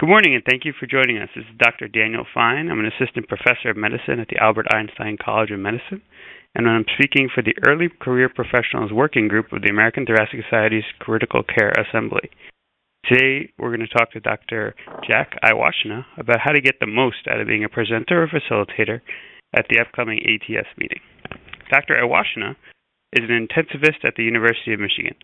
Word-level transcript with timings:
Good 0.00 0.10
morning, 0.10 0.36
and 0.36 0.44
thank 0.48 0.64
you 0.64 0.72
for 0.78 0.86
joining 0.86 1.18
us. 1.18 1.28
This 1.34 1.42
is 1.42 1.58
Dr. 1.58 1.88
Daniel 1.88 2.22
Fine. 2.32 2.70
I'm 2.70 2.78
an 2.78 2.86
assistant 2.86 3.26
professor 3.26 3.70
of 3.70 3.76
medicine 3.76 4.20
at 4.20 4.28
the 4.28 4.38
Albert 4.38 4.66
Einstein 4.70 5.18
College 5.18 5.50
of 5.50 5.58
Medicine, 5.58 6.02
and 6.54 6.68
I'm 6.68 6.84
speaking 6.94 7.28
for 7.34 7.42
the 7.42 7.56
Early 7.66 7.88
Career 8.00 8.28
Professionals 8.28 8.92
Working 8.92 9.26
Group 9.26 9.52
of 9.52 9.62
the 9.62 9.70
American 9.70 10.06
Thoracic 10.06 10.38
Society's 10.44 10.86
Critical 11.00 11.42
Care 11.42 11.72
Assembly. 11.74 12.30
Today, 13.10 13.50
we're 13.58 13.74
going 13.74 13.82
to 13.82 13.90
talk 13.90 14.12
to 14.12 14.20
Dr. 14.20 14.76
Jack 15.02 15.34
Iwashyna 15.42 16.06
about 16.16 16.38
how 16.46 16.52
to 16.52 16.60
get 16.60 16.78
the 16.78 16.86
most 16.86 17.26
out 17.28 17.40
of 17.40 17.48
being 17.48 17.64
a 17.64 17.68
presenter 17.68 18.22
or 18.22 18.28
facilitator 18.28 19.00
at 19.52 19.66
the 19.68 19.80
upcoming 19.80 20.20
ATS 20.22 20.68
meeting. 20.78 21.00
Dr. 21.72 21.96
Iwashyna 21.98 22.54
is 23.14 23.26
an 23.28 23.34
intensivist 23.34 24.06
at 24.06 24.14
the 24.16 24.22
University 24.22 24.72
of 24.72 24.78
Michigan. 24.78 25.16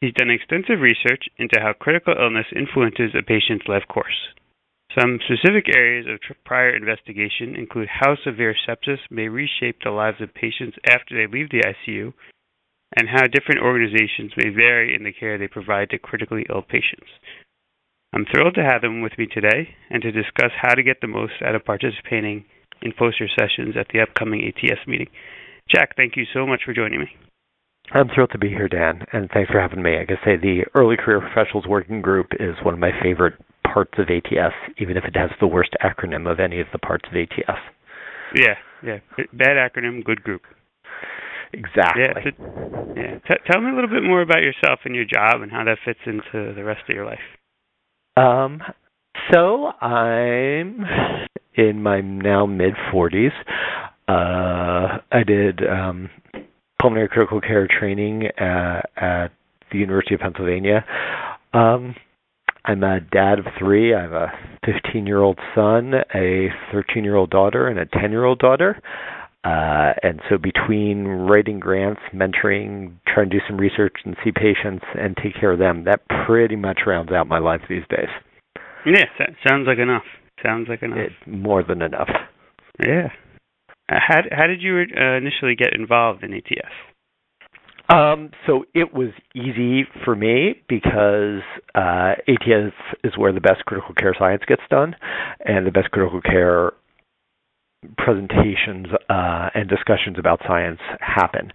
He's 0.00 0.12
done 0.12 0.30
extensive 0.30 0.80
research 0.80 1.24
into 1.38 1.60
how 1.60 1.72
critical 1.72 2.14
illness 2.18 2.46
influences 2.54 3.14
a 3.14 3.22
patient's 3.22 3.66
life 3.66 3.84
course. 3.88 4.34
Some 4.98 5.18
specific 5.24 5.74
areas 5.74 6.06
of 6.06 6.20
prior 6.44 6.74
investigation 6.74 7.56
include 7.56 7.88
how 7.88 8.16
severe 8.16 8.54
sepsis 8.54 9.00
may 9.10 9.28
reshape 9.28 9.78
the 9.82 9.90
lives 9.90 10.20
of 10.20 10.32
patients 10.34 10.76
after 10.88 11.16
they 11.16 11.30
leave 11.30 11.50
the 11.50 11.64
ICU, 11.64 12.12
and 12.96 13.08
how 13.08 13.26
different 13.26 13.60
organizations 13.60 14.32
may 14.36 14.48
vary 14.50 14.94
in 14.94 15.04
the 15.04 15.12
care 15.12 15.36
they 15.36 15.48
provide 15.48 15.90
to 15.90 15.98
critically 15.98 16.46
ill 16.48 16.62
patients. 16.62 17.10
I'm 18.14 18.24
thrilled 18.24 18.54
to 18.54 18.64
have 18.64 18.84
him 18.84 19.02
with 19.02 19.18
me 19.18 19.26
today 19.26 19.76
and 19.90 20.00
to 20.02 20.12
discuss 20.12 20.52
how 20.56 20.74
to 20.74 20.82
get 20.82 21.00
the 21.00 21.08
most 21.08 21.34
out 21.44 21.54
of 21.54 21.64
participating 21.64 22.44
in 22.80 22.92
poster 22.96 23.28
sessions 23.28 23.76
at 23.76 23.88
the 23.92 24.00
upcoming 24.00 24.46
ATS 24.46 24.86
meeting. 24.86 25.08
Jack, 25.68 25.96
thank 25.96 26.16
you 26.16 26.24
so 26.32 26.46
much 26.46 26.62
for 26.64 26.72
joining 26.72 27.00
me. 27.00 27.08
I'm 27.92 28.08
thrilled 28.14 28.30
to 28.32 28.38
be 28.38 28.48
here, 28.48 28.68
Dan, 28.68 29.04
and 29.12 29.30
thanks 29.32 29.50
for 29.50 29.60
having 29.60 29.82
me. 29.82 29.98
I 29.98 30.04
can 30.04 30.16
say 30.24 30.36
the 30.36 30.64
Early 30.74 30.96
Career 30.96 31.20
Professionals 31.20 31.66
Working 31.66 32.02
Group 32.02 32.28
is 32.40 32.56
one 32.62 32.74
of 32.74 32.80
my 32.80 32.90
favorite 33.02 33.34
parts 33.62 33.92
of 33.98 34.08
ATS, 34.08 34.54
even 34.78 34.96
if 34.96 35.04
it 35.04 35.16
has 35.16 35.30
the 35.40 35.46
worst 35.46 35.70
acronym 35.82 36.30
of 36.30 36.40
any 36.40 36.60
of 36.60 36.66
the 36.72 36.78
parts 36.78 37.04
of 37.08 37.16
ATS. 37.16 37.60
Yeah, 38.34 38.54
yeah. 38.82 38.98
Bad 39.32 39.56
acronym, 39.56 40.04
good 40.04 40.22
group. 40.22 40.42
Exactly. 41.52 42.02
Yeah. 42.04 42.22
So, 42.24 42.92
yeah. 42.96 43.18
T- 43.28 43.42
tell 43.50 43.60
me 43.60 43.70
a 43.70 43.74
little 43.74 43.90
bit 43.90 44.02
more 44.02 44.20
about 44.20 44.42
yourself 44.42 44.80
and 44.84 44.94
your 44.94 45.04
job 45.04 45.42
and 45.42 45.50
how 45.50 45.64
that 45.64 45.78
fits 45.84 46.00
into 46.06 46.54
the 46.54 46.64
rest 46.64 46.82
of 46.88 46.94
your 46.94 47.06
life. 47.06 47.18
Um, 48.16 48.62
so 49.32 49.66
I'm 49.80 50.84
in 51.54 51.82
my 51.82 52.00
now 52.00 52.46
mid 52.46 52.74
40s. 52.92 53.30
Uh, 54.08 54.98
I 55.10 55.22
did 55.26 55.60
um, 55.66 56.10
pulmonary 56.86 57.08
critical 57.08 57.40
care 57.40 57.66
training 57.66 58.26
at, 58.38 58.88
at 58.96 59.28
the 59.72 59.78
University 59.78 60.14
of 60.14 60.20
Pennsylvania. 60.20 60.84
Um, 61.52 61.96
I'm 62.64 62.84
a 62.84 63.00
dad 63.00 63.40
of 63.40 63.46
three. 63.58 63.92
I 63.92 64.02
have 64.02 64.12
a 64.12 64.28
15 64.64 65.04
year 65.04 65.20
old 65.20 65.36
son, 65.52 65.94
a 66.14 66.46
13 66.70 67.02
year 67.02 67.16
old 67.16 67.30
daughter, 67.30 67.66
and 67.66 67.80
a 67.80 67.86
10 67.86 68.12
year 68.12 68.24
old 68.24 68.38
daughter. 68.38 68.80
Uh, 69.42 69.94
and 70.04 70.20
so 70.30 70.38
between 70.38 71.06
writing 71.06 71.58
grants, 71.58 72.02
mentoring, 72.14 72.92
trying 73.12 73.30
to 73.30 73.38
do 73.38 73.44
some 73.48 73.56
research 73.56 73.94
and 74.04 74.14
see 74.22 74.30
patients 74.30 74.84
and 74.94 75.16
take 75.16 75.34
care 75.40 75.50
of 75.50 75.58
them, 75.58 75.82
that 75.86 76.02
pretty 76.24 76.54
much 76.54 76.82
rounds 76.86 77.10
out 77.10 77.26
my 77.26 77.40
life 77.40 77.62
these 77.68 77.84
days. 77.90 78.10
Yeah, 78.86 79.06
that 79.18 79.30
sounds 79.48 79.66
like 79.66 79.78
enough. 79.78 80.04
Sounds 80.40 80.68
like 80.68 80.84
enough. 80.84 80.98
It, 80.98 81.12
more 81.28 81.64
than 81.64 81.82
enough. 81.82 82.10
Yeah. 82.80 83.08
Uh, 83.88 83.96
how 84.00 84.20
how 84.30 84.46
did 84.46 84.62
you 84.62 84.78
uh, 84.78 85.16
initially 85.16 85.54
get 85.54 85.74
involved 85.74 86.22
in 86.22 86.34
ATS? 86.34 86.72
Um, 87.88 88.30
so 88.46 88.64
it 88.74 88.92
was 88.92 89.10
easy 89.34 89.84
for 90.04 90.16
me 90.16 90.54
because 90.68 91.42
uh, 91.74 92.14
ATS 92.26 92.74
is 93.04 93.16
where 93.16 93.32
the 93.32 93.40
best 93.40 93.64
critical 93.64 93.94
care 93.94 94.14
science 94.18 94.42
gets 94.46 94.62
done, 94.68 94.96
and 95.44 95.66
the 95.66 95.70
best 95.70 95.90
critical 95.92 96.20
care 96.20 96.72
presentations 97.98 98.86
uh, 99.08 99.50
and 99.54 99.68
discussions 99.68 100.18
about 100.18 100.40
science 100.48 100.80
happen. 101.00 101.52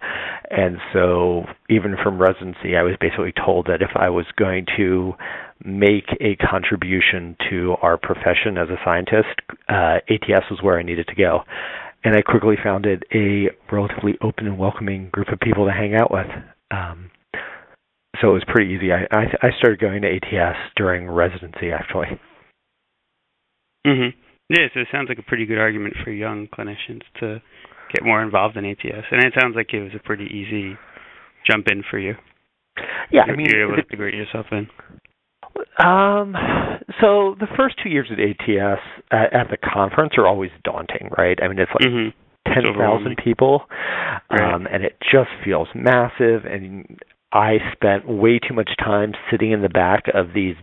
And 0.50 0.78
so, 0.94 1.44
even 1.68 1.96
from 2.02 2.18
residency, 2.18 2.76
I 2.76 2.82
was 2.82 2.94
basically 2.98 3.32
told 3.32 3.66
that 3.66 3.82
if 3.82 3.90
I 3.94 4.08
was 4.08 4.24
going 4.38 4.64
to 4.78 5.12
make 5.62 6.06
a 6.20 6.36
contribution 6.36 7.36
to 7.50 7.74
our 7.82 7.98
profession 7.98 8.56
as 8.56 8.68
a 8.70 8.76
scientist, 8.82 9.40
uh, 9.68 9.98
ATS 10.08 10.46
was 10.50 10.60
where 10.62 10.78
I 10.78 10.82
needed 10.82 11.08
to 11.08 11.14
go 11.14 11.40
and 12.04 12.16
I 12.16 12.22
quickly 12.22 12.56
found 12.62 12.86
it 12.86 13.02
a 13.14 13.50
relatively 13.72 14.18
open 14.22 14.46
and 14.46 14.58
welcoming 14.58 15.08
group 15.10 15.28
of 15.28 15.40
people 15.40 15.66
to 15.66 15.72
hang 15.72 15.94
out 15.94 16.10
with. 16.10 16.26
Um, 16.70 17.10
so 18.20 18.30
it 18.30 18.34
was 18.34 18.44
pretty 18.46 18.72
easy. 18.74 18.92
I, 18.92 19.06
I 19.10 19.24
I 19.42 19.50
started 19.58 19.80
going 19.80 20.02
to 20.02 20.08
ATS 20.08 20.58
during 20.76 21.08
residency, 21.08 21.70
actually. 21.72 22.18
Mhm. 23.86 24.14
Yeah, 24.48 24.68
so 24.74 24.80
it 24.80 24.88
sounds 24.92 25.08
like 25.08 25.18
a 25.18 25.22
pretty 25.22 25.46
good 25.46 25.58
argument 25.58 25.94
for 26.04 26.10
young 26.10 26.46
clinicians 26.48 27.02
to 27.20 27.40
get 27.92 28.04
more 28.04 28.22
involved 28.22 28.56
in 28.56 28.64
ATS, 28.64 29.06
and 29.10 29.24
it 29.24 29.34
sounds 29.40 29.56
like 29.56 29.72
it 29.72 29.82
was 29.82 29.92
a 29.94 29.98
pretty 29.98 30.26
easy 30.26 30.76
jump 31.46 31.66
in 31.70 31.82
for 31.90 31.98
you. 31.98 32.14
Yeah, 33.10 33.22
I 33.22 33.36
mean, 33.36 33.46
you're 33.46 33.64
able 33.64 33.76
to 33.76 33.82
integrate 33.82 34.14
yourself 34.14 34.46
in. 34.52 34.68
Um, 35.78 36.34
so 37.02 37.34
the 37.38 37.48
first 37.56 37.76
two 37.82 37.90
years 37.90 38.08
at 38.10 38.18
ATS 38.18 38.80
at, 39.10 39.32
at 39.32 39.50
the 39.50 39.56
conference 39.56 40.14
are 40.16 40.26
always 40.26 40.50
daunting, 40.64 41.10
right? 41.18 41.38
I 41.42 41.48
mean, 41.48 41.58
it's 41.58 41.70
like 41.74 41.88
mm-hmm. 41.88 42.10
ten 42.46 42.62
thousand 42.78 43.16
people, 43.22 43.62
right. 44.30 44.54
um, 44.54 44.66
and 44.72 44.84
it 44.84 44.96
just 45.00 45.30
feels 45.44 45.68
massive. 45.74 46.44
And 46.44 47.00
I 47.32 47.58
spent 47.72 48.08
way 48.08 48.38
too 48.38 48.54
much 48.54 48.70
time 48.78 49.12
sitting 49.30 49.50
in 49.50 49.62
the 49.62 49.68
back 49.68 50.04
of 50.14 50.28
these 50.34 50.54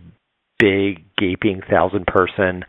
big, 0.58 1.04
gaping 1.16 1.60
thousand-person 1.70 2.64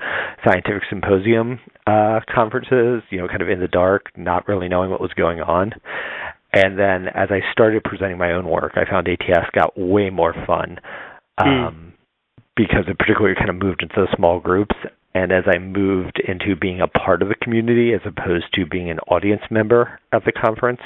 scientific 0.45 0.83
symposium 0.89 1.59
uh, 1.87 2.19
conferences. 2.33 3.03
You 3.09 3.21
know, 3.21 3.27
kind 3.27 3.41
of 3.41 3.49
in 3.49 3.61
the 3.61 3.67
dark, 3.67 4.11
not 4.17 4.47
really 4.47 4.67
knowing 4.67 4.91
what 4.91 5.01
was 5.01 5.13
going 5.15 5.39
on. 5.39 5.73
And 6.53 6.77
then 6.77 7.07
as 7.07 7.29
I 7.31 7.39
started 7.53 7.85
presenting 7.85 8.17
my 8.17 8.33
own 8.33 8.45
work, 8.45 8.73
I 8.75 8.83
found 8.89 9.07
ATS 9.07 9.47
got 9.55 9.79
way 9.79 10.09
more 10.09 10.33
fun. 10.45 10.77
Hmm. 11.39 11.47
Um, 11.47 11.85
mm 11.87 11.90
because 12.61 12.85
it 12.87 12.99
particularly 12.99 13.33
kind 13.35 13.49
of 13.49 13.55
moved 13.55 13.81
into 13.81 13.95
the 13.95 14.07
small 14.15 14.39
groups. 14.39 14.75
And 15.15 15.31
as 15.31 15.43
I 15.47 15.57
moved 15.57 16.21
into 16.25 16.55
being 16.55 16.79
a 16.79 16.87
part 16.87 17.23
of 17.23 17.27
the 17.27 17.35
community 17.41 17.91
as 17.93 18.01
opposed 18.05 18.53
to 18.53 18.67
being 18.67 18.91
an 18.91 18.99
audience 19.07 19.41
member 19.49 19.99
of 20.13 20.23
the 20.25 20.31
conference, 20.31 20.79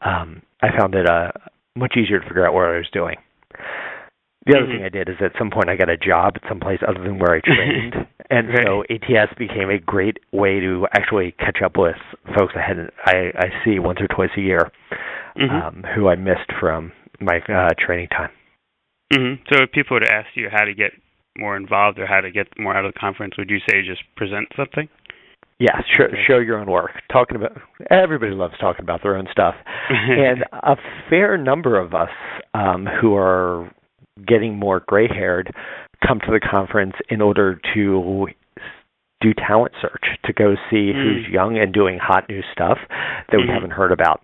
um, 0.00 0.40
I 0.62 0.68
found 0.76 0.94
it 0.94 1.06
uh, 1.06 1.32
much 1.76 1.94
easier 1.96 2.18
to 2.18 2.26
figure 2.26 2.46
out 2.46 2.54
what 2.54 2.64
I 2.64 2.78
was 2.78 2.88
doing. 2.92 3.16
The 4.46 4.56
other 4.56 4.66
mm-hmm. 4.66 4.78
thing 4.78 4.84
I 4.84 4.88
did 4.88 5.08
is 5.10 5.16
at 5.20 5.32
some 5.38 5.50
point 5.50 5.68
I 5.68 5.76
got 5.76 5.90
a 5.90 5.98
job 5.98 6.32
at 6.36 6.48
some 6.48 6.58
place 6.58 6.80
other 6.88 7.04
than 7.04 7.18
where 7.18 7.36
I 7.36 7.40
trained, 7.44 7.94
and 8.30 8.48
right. 8.48 8.66
so 8.66 8.82
ATS 8.90 9.34
became 9.38 9.70
a 9.70 9.78
great 9.78 10.18
way 10.32 10.58
to 10.58 10.88
actually 10.96 11.32
catch 11.38 11.58
up 11.62 11.76
with 11.76 11.94
folks 12.36 12.54
I 12.56 12.66
hadn't 12.66 12.90
I, 13.04 13.30
I 13.38 13.64
see 13.64 13.78
once 13.78 14.00
or 14.00 14.08
twice 14.08 14.34
a 14.36 14.40
year, 14.40 14.72
mm-hmm. 15.36 15.54
um, 15.54 15.84
who 15.94 16.08
I 16.08 16.16
missed 16.16 16.50
from 16.58 16.90
my 17.20 17.38
uh, 17.48 17.68
training 17.78 18.08
time. 18.08 18.30
Mm-hmm. 19.12 19.42
So 19.52 19.62
if 19.62 19.72
people 19.72 19.96
were 19.96 20.00
to 20.00 20.12
ask 20.12 20.28
you 20.34 20.48
how 20.50 20.64
to 20.64 20.74
get 20.74 20.92
more 21.36 21.56
involved 21.56 21.98
or 21.98 22.06
how 22.06 22.20
to 22.20 22.30
get 22.30 22.48
more 22.58 22.74
out 22.74 22.84
of 22.84 22.94
the 22.94 22.98
conference, 22.98 23.36
would 23.36 23.50
you 23.50 23.58
say 23.68 23.82
just 23.82 24.02
present 24.16 24.48
something? 24.56 24.88
Yeah, 25.58 25.80
show, 25.96 26.08
show 26.26 26.38
your 26.38 26.58
own 26.58 26.68
work. 26.68 26.90
Talking 27.12 27.36
about 27.36 27.52
everybody 27.88 28.32
loves 28.32 28.54
talking 28.58 28.82
about 28.82 29.02
their 29.02 29.16
own 29.16 29.28
stuff, 29.30 29.54
and 29.90 30.44
a 30.52 30.76
fair 31.08 31.36
number 31.36 31.78
of 31.78 31.94
us 31.94 32.10
um, 32.54 32.86
who 33.00 33.14
are 33.14 33.70
getting 34.26 34.58
more 34.58 34.80
gray-haired 34.80 35.54
come 36.06 36.18
to 36.20 36.32
the 36.32 36.40
conference 36.40 36.94
in 37.08 37.20
order 37.20 37.60
to 37.74 38.26
do 39.22 39.32
talent 39.34 39.72
search 39.80 40.04
to 40.24 40.32
go 40.32 40.54
see 40.70 40.92
mm. 40.92 40.94
who's 40.94 41.32
young 41.32 41.58
and 41.58 41.72
doing 41.72 41.98
hot 42.00 42.28
new 42.28 42.42
stuff 42.52 42.78
that 42.88 43.36
we 43.38 43.44
mm-hmm. 43.44 43.52
haven't 43.52 43.70
heard 43.70 43.92
about. 43.92 44.22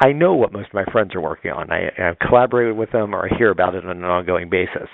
I 0.00 0.12
know 0.12 0.34
what 0.34 0.52
most 0.52 0.68
of 0.68 0.74
my 0.74 0.84
friends 0.92 1.14
are 1.14 1.20
working 1.20 1.50
on. 1.50 1.70
I, 1.70 1.88
I've 1.98 2.18
collaborated 2.18 2.76
with 2.76 2.92
them 2.92 3.14
or 3.14 3.26
I 3.26 3.36
hear 3.36 3.50
about 3.50 3.74
it 3.74 3.84
on 3.84 3.96
an 3.96 4.04
ongoing 4.04 4.50
basis. 4.50 4.88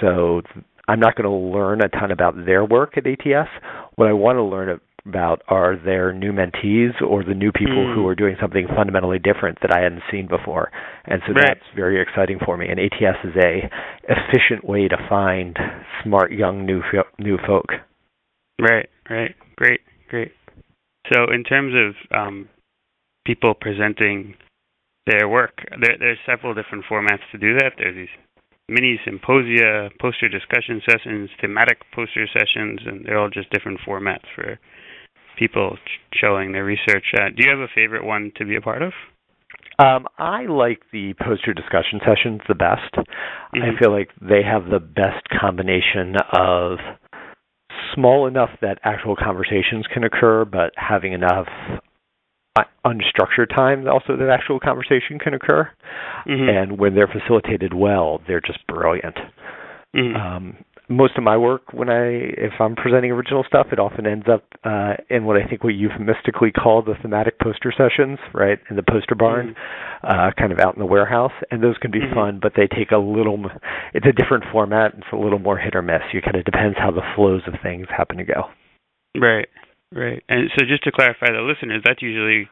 So 0.00 0.42
I'm 0.88 1.00
not 1.00 1.14
going 1.16 1.28
to 1.28 1.56
learn 1.58 1.80
a 1.82 1.88
ton 1.88 2.10
about 2.10 2.34
their 2.46 2.64
work 2.64 2.96
at 2.96 3.06
ATS. 3.06 3.48
What 3.96 4.08
I 4.08 4.12
want 4.12 4.36
to 4.36 4.42
learn 4.42 4.80
about 5.06 5.42
are 5.48 5.76
their 5.76 6.12
new 6.12 6.32
mentees 6.32 7.00
or 7.00 7.22
the 7.22 7.34
new 7.34 7.52
people 7.52 7.86
mm. 7.86 7.94
who 7.94 8.06
are 8.06 8.14
doing 8.14 8.36
something 8.40 8.66
fundamentally 8.74 9.18
different 9.18 9.58
that 9.62 9.72
I 9.72 9.82
hadn't 9.82 10.02
seen 10.10 10.26
before. 10.26 10.70
And 11.04 11.22
so 11.26 11.32
right. 11.32 11.44
that's 11.48 11.66
very 11.74 12.00
exciting 12.00 12.38
for 12.44 12.56
me. 12.56 12.66
And 12.68 12.80
ATS 12.80 13.18
is 13.24 13.34
a 13.36 13.70
efficient 14.08 14.64
way 14.64 14.88
to 14.88 14.96
find 15.08 15.56
smart 16.02 16.32
young 16.32 16.66
new 16.66 16.82
new 17.18 17.38
folk. 17.46 17.66
Right, 18.60 18.88
right. 19.10 19.34
Great, 19.56 19.80
great. 20.08 20.32
So 21.12 21.32
in 21.32 21.44
terms 21.44 21.74
of 21.74 22.16
um, 22.16 22.48
people 23.26 23.54
presenting 23.54 24.34
their 25.06 25.28
work, 25.28 25.58
there, 25.80 25.96
there's 25.98 26.18
several 26.26 26.54
different 26.54 26.84
formats 26.90 27.22
to 27.32 27.38
do 27.38 27.54
that. 27.54 27.72
There's 27.78 27.94
these 27.94 28.08
mini 28.68 28.98
symposia, 29.04 29.90
poster 30.00 30.28
discussion 30.28 30.82
sessions, 30.88 31.30
thematic 31.40 31.78
poster 31.94 32.26
sessions, 32.26 32.80
and 32.84 33.04
they're 33.04 33.18
all 33.18 33.30
just 33.30 33.50
different 33.50 33.78
formats 33.86 34.24
for 34.34 34.58
people 35.38 35.76
showing 36.14 36.52
their 36.52 36.64
research. 36.64 37.04
Uh, 37.14 37.28
do 37.36 37.44
you 37.44 37.50
have 37.50 37.60
a 37.60 37.68
favorite 37.74 38.04
one 38.04 38.32
to 38.36 38.44
be 38.44 38.56
a 38.56 38.60
part 38.60 38.82
of? 38.82 38.92
Um, 39.78 40.06
I 40.18 40.46
like 40.46 40.80
the 40.90 41.12
poster 41.20 41.52
discussion 41.52 42.00
sessions 42.00 42.40
the 42.48 42.54
best. 42.54 42.94
Mm-hmm. 42.94 43.62
I 43.62 43.78
feel 43.78 43.92
like 43.92 44.08
they 44.20 44.40
have 44.42 44.70
the 44.70 44.80
best 44.80 45.28
combination 45.38 46.14
of 46.32 46.78
small 47.94 48.26
enough 48.26 48.50
that 48.60 48.78
actual 48.84 49.16
conversations 49.16 49.86
can 49.92 50.04
occur, 50.04 50.44
but 50.44 50.72
having 50.76 51.12
enough 51.12 51.48
uh, 52.56 52.62
unstructured 52.84 53.54
time 53.54 53.86
also 53.88 54.16
that 54.16 54.28
actual 54.30 54.60
conversation 54.60 55.18
can 55.18 55.34
occur. 55.34 55.68
Mm-hmm. 56.26 56.48
And 56.48 56.78
when 56.78 56.94
they're 56.94 57.08
facilitated 57.08 57.74
well, 57.74 58.20
they're 58.26 58.40
just 58.40 58.66
brilliant. 58.66 59.16
Mm-hmm. 59.94 60.16
Um, 60.16 60.56
most 60.88 61.18
of 61.18 61.24
my 61.24 61.36
work 61.36 61.72
when 61.72 61.88
I 61.88 62.06
if 62.38 62.52
I'm 62.60 62.76
presenting 62.76 63.10
original 63.10 63.44
stuff, 63.46 63.68
it 63.72 63.78
often 63.78 64.06
ends 64.06 64.26
up 64.32 64.44
uh, 64.64 64.94
in 65.10 65.24
what 65.24 65.36
I 65.36 65.46
think 65.48 65.64
we 65.64 65.74
euphemistically 65.74 66.52
call 66.52 66.82
the 66.82 66.94
thematic 67.02 67.40
poster 67.40 67.72
sessions, 67.76 68.18
right? 68.32 68.58
In 68.70 68.76
the 68.76 68.82
poster 68.82 69.14
barn, 69.14 69.54
mm-hmm. 69.54 70.06
uh, 70.06 70.30
kind 70.38 70.52
of 70.52 70.60
out 70.60 70.74
in 70.74 70.80
the 70.80 70.86
warehouse, 70.86 71.32
and 71.50 71.62
those 71.62 71.76
can 71.78 71.90
be 71.90 72.00
Mhm. 72.00 72.14
fun, 72.14 72.38
but 72.40 72.52
they 72.54 72.68
take 72.68 72.92
a 72.92 72.98
little. 72.98 73.50
It's 73.94 74.06
a 74.06 74.12
different 74.12 74.44
format. 74.52 74.94
It's 74.96 75.12
a 75.12 75.16
little 75.16 75.40
more 75.40 75.58
hit 75.58 75.74
or 75.74 75.82
miss. 75.82 76.02
You 76.12 76.22
kind 76.22 76.36
of 76.36 76.44
depends 76.44 76.78
how 76.78 76.92
the 76.92 77.02
flows 77.14 77.42
of 77.46 77.54
things 77.62 77.88
happen 77.88 78.18
to 78.18 78.24
go. 78.24 78.50
Right, 79.16 79.48
right. 79.92 80.22
And 80.28 80.50
so 80.56 80.64
just 80.66 80.84
to 80.84 80.92
clarify 80.92 81.32
the 81.32 81.40
listeners, 81.42 81.82
that's 81.84 82.02
usually 82.02 82.48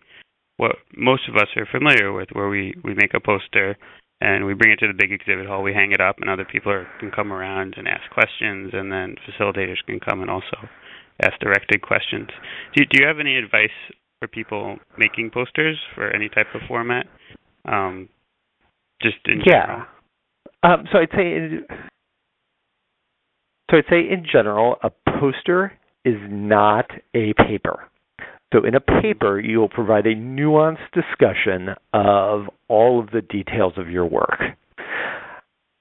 what 0.56 0.76
most 0.96 1.28
of 1.28 1.36
us 1.36 1.48
are 1.56 1.66
familiar 1.66 2.12
with, 2.12 2.30
where 2.32 2.48
we 2.48 2.74
we 2.82 2.94
make 2.94 3.14
a 3.14 3.20
poster 3.20 3.76
and 4.20 4.46
we 4.46 4.54
bring 4.54 4.72
it 4.72 4.78
to 4.80 4.86
the 4.86 4.94
big 4.98 5.12
exhibit 5.12 5.46
hall, 5.46 5.62
we 5.62 5.74
hang 5.74 5.92
it 5.92 6.00
up, 6.00 6.16
and 6.20 6.30
other 6.30 6.44
people 6.44 6.72
are, 6.72 6.86
can 7.00 7.10
come 7.10 7.32
around 7.32 7.74
and 7.76 7.88
ask 7.88 8.10
questions, 8.10 8.70
and 8.72 8.90
then 8.90 9.16
facilitators 9.28 9.82
can 9.86 10.00
come 10.00 10.20
and 10.20 10.30
also 10.30 10.56
ask 11.22 11.38
directed 11.40 11.82
questions. 11.82 12.28
Do 12.74 12.84
do 12.84 13.00
you 13.00 13.06
have 13.06 13.18
any 13.18 13.36
advice 13.36 13.70
for 14.18 14.28
people 14.28 14.76
making 14.98 15.30
posters 15.30 15.76
for 15.94 16.10
any 16.10 16.28
type 16.28 16.46
of 16.54 16.62
format? 16.66 17.06
Um, 17.64 18.08
just 19.02 19.16
in 19.26 19.42
general? 19.44 19.82
Yeah. 20.62 20.72
Um, 20.72 20.84
so 20.90 20.98
I'd 20.98 21.10
say, 21.14 21.36
in, 21.36 21.66
so 23.70 23.76
I'd 23.76 23.84
say 23.90 24.00
in 24.00 24.24
general, 24.30 24.76
a 24.82 24.90
poster 25.20 25.72
is 26.04 26.16
not 26.28 26.90
a 27.14 27.32
paper. 27.34 27.88
So 28.54 28.64
in 28.64 28.76
a 28.76 28.80
paper, 28.80 29.40
you 29.40 29.58
will 29.58 29.68
provide 29.68 30.06
a 30.06 30.14
nuanced 30.14 30.92
discussion 30.92 31.70
of 31.92 32.44
all 32.68 33.00
of 33.00 33.10
the 33.10 33.20
details 33.20 33.72
of 33.76 33.90
your 33.90 34.06
work. 34.06 34.40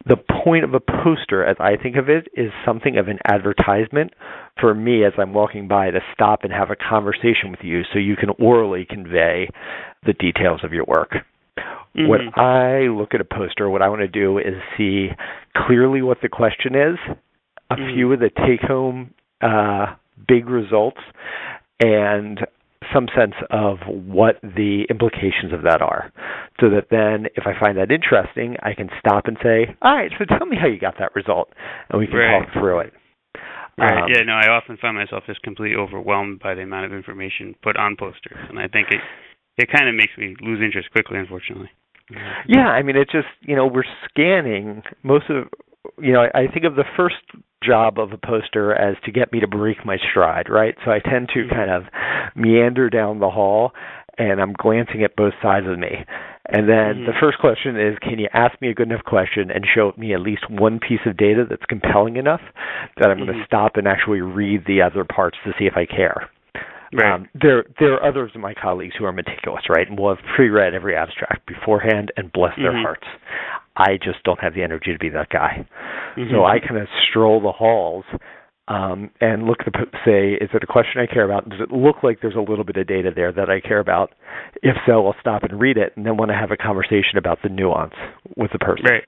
The 0.05 0.17
point 0.43 0.63
of 0.63 0.73
a 0.73 0.79
poster, 0.79 1.45
as 1.45 1.55
I 1.59 1.77
think 1.81 1.95
of 1.97 2.09
it, 2.09 2.27
is 2.33 2.51
something 2.65 2.97
of 2.97 3.07
an 3.07 3.19
advertisement 3.25 4.13
for 4.59 4.73
me 4.73 5.05
as 5.05 5.13
I'm 5.17 5.33
walking 5.33 5.67
by 5.67 5.91
to 5.91 5.99
stop 6.13 6.43
and 6.43 6.51
have 6.51 6.71
a 6.71 6.75
conversation 6.75 7.51
with 7.51 7.61
you 7.61 7.83
so 7.93 7.99
you 7.99 8.15
can 8.15 8.29
orally 8.39 8.85
convey 8.89 9.49
the 10.05 10.13
details 10.13 10.61
of 10.63 10.73
your 10.73 10.85
work. 10.85 11.23
Mhm. 11.95 12.07
When 12.07 12.31
I 12.35 12.87
look 12.87 13.13
at 13.13 13.21
a 13.21 13.25
poster, 13.25 13.69
what 13.69 13.83
I 13.83 13.89
want 13.89 14.01
to 14.01 14.07
do 14.07 14.39
is 14.39 14.55
see 14.75 15.11
clearly 15.55 16.01
what 16.01 16.21
the 16.21 16.29
question 16.29 16.75
is, 16.75 16.97
a 17.69 17.75
Mhm. 17.77 17.93
few 17.93 18.13
of 18.13 18.19
the 18.19 18.31
take 18.31 18.61
home 18.63 19.13
uh, 19.41 19.93
big 20.27 20.49
results, 20.49 21.01
and 21.79 22.45
some 22.93 23.07
sense 23.15 23.35
of 23.49 23.77
what 23.87 24.39
the 24.41 24.85
implications 24.89 25.53
of 25.53 25.63
that 25.63 25.81
are. 25.81 26.11
So 26.59 26.69
that 26.69 26.87
then, 26.89 27.27
if 27.35 27.45
I 27.45 27.53
find 27.59 27.77
that 27.77 27.91
interesting, 27.91 28.55
I 28.63 28.73
can 28.73 28.89
stop 28.99 29.25
and 29.27 29.37
say, 29.43 29.75
All 29.81 29.95
right, 29.95 30.11
so 30.17 30.25
tell 30.25 30.45
me 30.47 30.57
how 30.59 30.67
you 30.67 30.79
got 30.79 30.95
that 30.99 31.15
result, 31.15 31.49
and 31.89 31.99
we 31.99 32.07
can 32.07 32.17
Right. 32.17 32.45
talk 32.45 32.53
through 32.53 32.79
it. 32.79 32.93
Right. 33.77 34.03
Um, 34.03 34.09
yeah. 34.09 34.21
No, 34.23 34.33
I 34.33 34.49
often 34.49 34.77
find 34.77 34.95
myself 34.95 35.23
just 35.25 35.41
completely 35.41 35.75
overwhelmed 35.75 36.39
by 36.39 36.53
the 36.53 36.61
amount 36.61 36.85
of 36.85 36.93
information 36.93 37.55
put 37.63 37.75
on 37.75 37.95
posters, 37.97 38.37
and 38.49 38.59
I 38.59 38.67
think 38.67 38.89
it 38.91 39.01
it 39.57 39.69
kind 39.71 39.87
of 39.89 39.95
makes 39.95 40.13
me 40.17 40.35
lose 40.41 40.61
interest 40.63 40.91
quickly, 40.91 41.17
unfortunately. 41.17 41.69
Yeah, 42.47 42.67
I 42.67 42.83
mean, 42.83 42.95
it 42.95 43.09
just 43.11 43.27
you 43.41 43.55
know 43.55 43.65
we're 43.65 43.83
scanning 44.09 44.83
most 45.01 45.25
of 45.29 45.47
you 45.99 46.13
know 46.13 46.21
I, 46.21 46.41
I 46.43 46.47
think 46.53 46.65
of 46.65 46.75
the 46.75 46.85
first 46.95 47.15
job 47.65 47.99
of 47.99 48.11
a 48.11 48.17
poster 48.17 48.73
as 48.73 48.95
to 49.05 49.11
get 49.11 49.31
me 49.31 49.39
to 49.39 49.47
break 49.47 49.85
my 49.85 49.97
stride, 49.97 50.49
right? 50.49 50.75
So 50.83 50.91
I 50.91 50.99
tend 50.99 51.29
to 51.29 51.45
Mhm. 51.45 51.49
kind 51.49 51.71
of 51.71 51.83
meander 52.35 52.89
down 52.89 53.19
the 53.19 53.29
hall, 53.29 53.73
and 54.17 54.41
I'm 54.41 54.53
glancing 54.53 55.03
at 55.03 55.15
both 55.15 55.33
sides 55.41 55.67
of 55.67 55.79
me. 55.79 56.05
And 56.49 56.67
then 56.67 56.99
Mhm. 56.99 57.05
the 57.05 57.13
first 57.13 57.39
question 57.39 57.79
is, 57.79 57.97
can 57.99 58.19
you 58.19 58.27
ask 58.33 58.59
me 58.61 58.69
a 58.69 58.73
good 58.73 58.89
enough 58.89 59.03
question 59.05 59.49
and 59.49 59.65
show 59.65 59.93
me 59.97 60.13
at 60.13 60.19
least 60.19 60.49
one 60.49 60.79
piece 60.79 61.05
of 61.05 61.15
data 61.17 61.45
that's 61.45 61.65
compelling 61.65 62.17
enough 62.17 62.41
that 62.97 63.09
I'm 63.09 63.17
going 63.17 63.33
Mhm. 63.33 63.39
to 63.39 63.45
stop 63.45 63.77
and 63.77 63.87
actually 63.87 64.21
read 64.21 64.65
the 64.65 64.81
other 64.81 65.05
parts 65.05 65.37
to 65.45 65.53
see 65.53 65.65
if 65.65 65.77
I 65.77 65.85
care. 65.85 66.27
Right. 66.93 67.13
Um, 67.13 67.27
there, 67.33 67.65
there 67.79 67.93
are 67.93 68.03
others 68.05 68.31
of 68.35 68.41
my 68.41 68.53
colleagues 68.53 68.93
who 68.97 69.05
are 69.05 69.11
meticulous, 69.11 69.63
right, 69.69 69.87
and 69.87 69.97
will 69.97 70.15
have 70.15 70.23
pre-read 70.35 70.73
every 70.73 70.95
abstract 70.95 71.45
beforehand 71.47 72.11
and 72.17 72.31
bless 72.31 72.55
their 72.57 72.71
Mhm. 72.71 72.81
hearts. 72.81 73.07
I 73.75 73.97
just 73.97 74.23
don't 74.23 74.39
have 74.39 74.53
the 74.53 74.61
energy 74.63 74.93
to 74.93 74.99
be 74.99 75.09
that 75.09 75.29
guy. 75.29 75.65
Mhm. 76.15 76.29
So 76.31 76.45
I 76.45 76.59
kind 76.59 76.79
of 76.79 76.87
stroll 77.09 77.39
the 77.39 77.51
halls 77.51 78.05
um, 78.69 79.09
and 79.19 79.45
look 79.45 79.59
to 79.65 79.71
say, 80.05 80.33
is 80.33 80.49
it 80.53 80.63
a 80.63 80.67
question 80.67 81.01
I 81.01 81.05
care 81.07 81.25
about? 81.25 81.49
Does 81.49 81.59
it 81.59 81.71
look 81.71 82.01
like 82.03 82.21
there's 82.21 82.35
a 82.35 82.41
little 82.41 82.63
bit 82.63 82.77
of 82.77 82.87
data 82.87 83.11
there 83.11 83.31
that 83.31 83.49
I 83.49 83.59
care 83.59 83.79
about? 83.79 84.13
If 84.61 84.77
so, 84.85 85.05
I'll 85.05 85.19
stop 85.19 85.43
and 85.43 85.59
read 85.59 85.77
it, 85.77 85.91
and 85.97 86.05
then 86.05 86.15
want 86.15 86.31
to 86.31 86.37
have 86.37 86.51
a 86.51 86.57
conversation 86.57 87.17
about 87.17 87.41
the 87.41 87.49
nuance 87.49 87.95
with 88.37 88.51
the 88.51 88.59
person. 88.59 88.85
Right. 88.85 89.03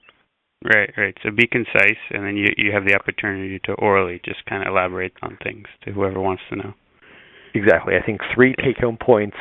Right, 0.64 0.90
right. 0.98 1.16
So 1.22 1.30
be 1.30 1.46
concise, 1.46 2.00
and 2.10 2.26
then 2.26 2.38
you 2.38 2.48
you 2.58 2.72
have 2.72 2.86
the 2.86 2.96
opportunity 2.96 3.60
to 3.66 3.74
orally 3.74 4.20
just 4.26 4.44
kind 4.46 4.64
of 4.64 4.70
elaborate 4.70 5.14
on 5.22 5.38
things 5.44 5.68
to 5.84 5.92
whoever 5.92 6.20
wants 6.20 6.42
to 6.50 6.56
know. 6.56 6.74
Exactly. 7.56 7.96
I 7.96 8.06
think 8.06 8.20
three 8.34 8.54
take-home 8.64 8.98
points 8.98 9.38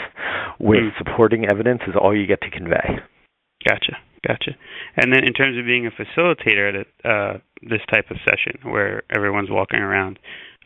with 0.59 0.81
Mm. 0.81 0.97
supporting 0.99 1.45
evidence 1.51 1.83
is 1.87 1.97
all 1.97 2.15
you 2.17 2.27
get 2.27 2.41
to 2.43 2.51
convey. 2.51 3.01
Gotcha, 3.69 3.99
gotcha. 4.27 4.55
And 4.97 5.13
then 5.13 5.25
in 5.25 5.33
terms 5.33 5.59
of 5.59 5.65
being 5.67 5.87
a 5.87 5.91
facilitator 5.91 6.69
at 6.73 6.87
a, 7.05 7.09
uh, 7.09 7.39
this 7.63 7.81
type 7.93 8.11
of 8.11 8.19
session 8.29 8.61
where 8.63 9.03
everyone's 9.15 9.51
walking 9.51 9.81
around, 9.81 10.19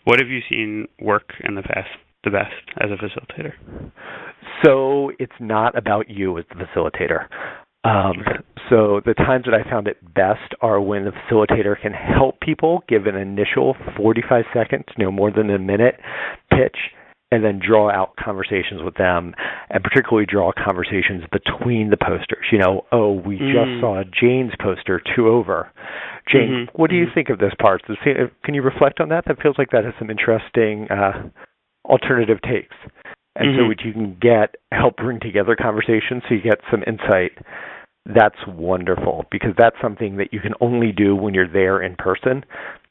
what 0.04 0.18
have 0.20 0.28
you 0.28 0.42
seen 0.48 0.86
work 1.00 1.32
in 1.40 1.54
the 1.54 1.62
past 1.62 1.88
the 2.24 2.30
best 2.30 2.54
as 2.80 2.90
a 2.90 2.96
facilitator? 2.96 3.52
So 4.64 5.12
it's 5.18 5.38
not 5.40 5.76
about 5.78 6.10
you 6.10 6.36
as 6.38 6.44
the 6.48 6.56
facilitator. 6.56 7.28
Um, 7.84 8.24
so 8.68 9.00
the 9.06 9.14
times 9.14 9.44
that 9.44 9.54
I 9.54 9.62
found 9.70 9.86
it 9.86 9.96
best 10.14 10.52
are 10.60 10.80
when 10.80 11.04
the 11.04 11.12
facilitator 11.12 11.80
can 11.80 11.92
help 11.92 12.40
people 12.40 12.82
give 12.88 13.06
an 13.06 13.14
initial 13.14 13.76
45 13.96 14.44
seconds, 14.52 14.84
no 14.98 15.10
more 15.12 15.30
than 15.30 15.48
a 15.50 15.58
minute 15.58 16.00
pitch, 16.50 16.76
and 17.30 17.44
then 17.44 17.60
draw 17.64 17.90
out 17.90 18.16
conversations 18.16 18.82
with 18.82 18.94
them, 18.94 19.34
and 19.70 19.84
particularly 19.84 20.24
draw 20.26 20.50
conversations 20.52 21.24
between 21.30 21.90
the 21.90 21.96
posters. 21.96 22.46
You 22.50 22.58
know, 22.58 22.86
oh, 22.90 23.12
we 23.12 23.38
Mm. 23.38 23.52
just 23.52 23.80
saw 23.80 24.02
Jane's 24.04 24.54
poster 24.58 25.00
two 25.14 25.28
over. 25.28 25.68
Jane, 26.26 26.66
Mhm, 26.66 26.68
what 26.74 26.90
do 26.90 26.96
you 26.96 27.06
mhm. 27.06 27.14
think 27.14 27.28
of 27.28 27.38
this 27.38 27.54
part? 27.54 27.82
Can 27.84 28.54
you 28.54 28.62
reflect 28.62 29.00
on 29.00 29.08
that? 29.10 29.24
That 29.26 29.40
feels 29.42 29.58
like 29.58 29.70
that 29.70 29.84
has 29.84 29.94
some 29.98 30.10
interesting 30.10 30.90
uh, 30.90 31.28
alternative 31.84 32.40
takes. 32.42 32.74
And 33.36 33.56
so 33.56 33.66
what 33.68 33.84
you 33.84 33.92
can 33.92 34.14
get 34.20 34.56
help 34.72 34.96
bring 34.96 35.20
together 35.20 35.54
conversations 35.54 36.24
so 36.28 36.34
you 36.34 36.40
get 36.40 36.60
some 36.70 36.82
insight. 36.86 37.32
That's 38.08 38.38
wonderful 38.46 39.26
because 39.30 39.52
that's 39.58 39.76
something 39.82 40.16
that 40.16 40.32
you 40.32 40.40
can 40.40 40.54
only 40.60 40.92
do 40.92 41.14
when 41.14 41.34
you're 41.34 41.48
there 41.48 41.82
in 41.82 41.94
person. 41.96 42.42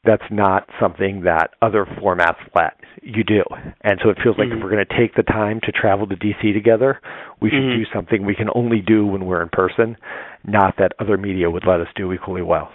That's 0.04 0.22
not 0.30 0.68
something 0.80 1.22
that 1.22 1.50
other 1.60 1.84
formats 1.84 2.38
let 2.54 2.74
you 3.02 3.24
do. 3.24 3.42
And 3.82 3.98
so 4.02 4.10
it 4.10 4.18
feels 4.22 4.38
like 4.38 4.48
Mhm. 4.48 4.58
if 4.58 4.62
we're 4.62 4.70
going 4.70 4.86
to 4.86 4.96
take 4.96 5.14
the 5.16 5.24
time 5.24 5.60
to 5.64 5.72
travel 5.72 6.06
to 6.06 6.16
DC 6.16 6.52
together, 6.52 7.00
we 7.40 7.50
should 7.50 7.64
Mhm. 7.64 7.78
do 7.78 7.84
something 7.86 8.24
we 8.24 8.36
can 8.36 8.48
only 8.54 8.80
do 8.80 9.06
when 9.06 9.26
we're 9.26 9.42
in 9.42 9.48
person, 9.48 9.96
not 10.44 10.76
that 10.76 10.92
other 11.00 11.18
media 11.18 11.50
would 11.50 11.66
let 11.66 11.80
us 11.80 11.88
do 11.96 12.12
equally 12.12 12.42
well. 12.42 12.72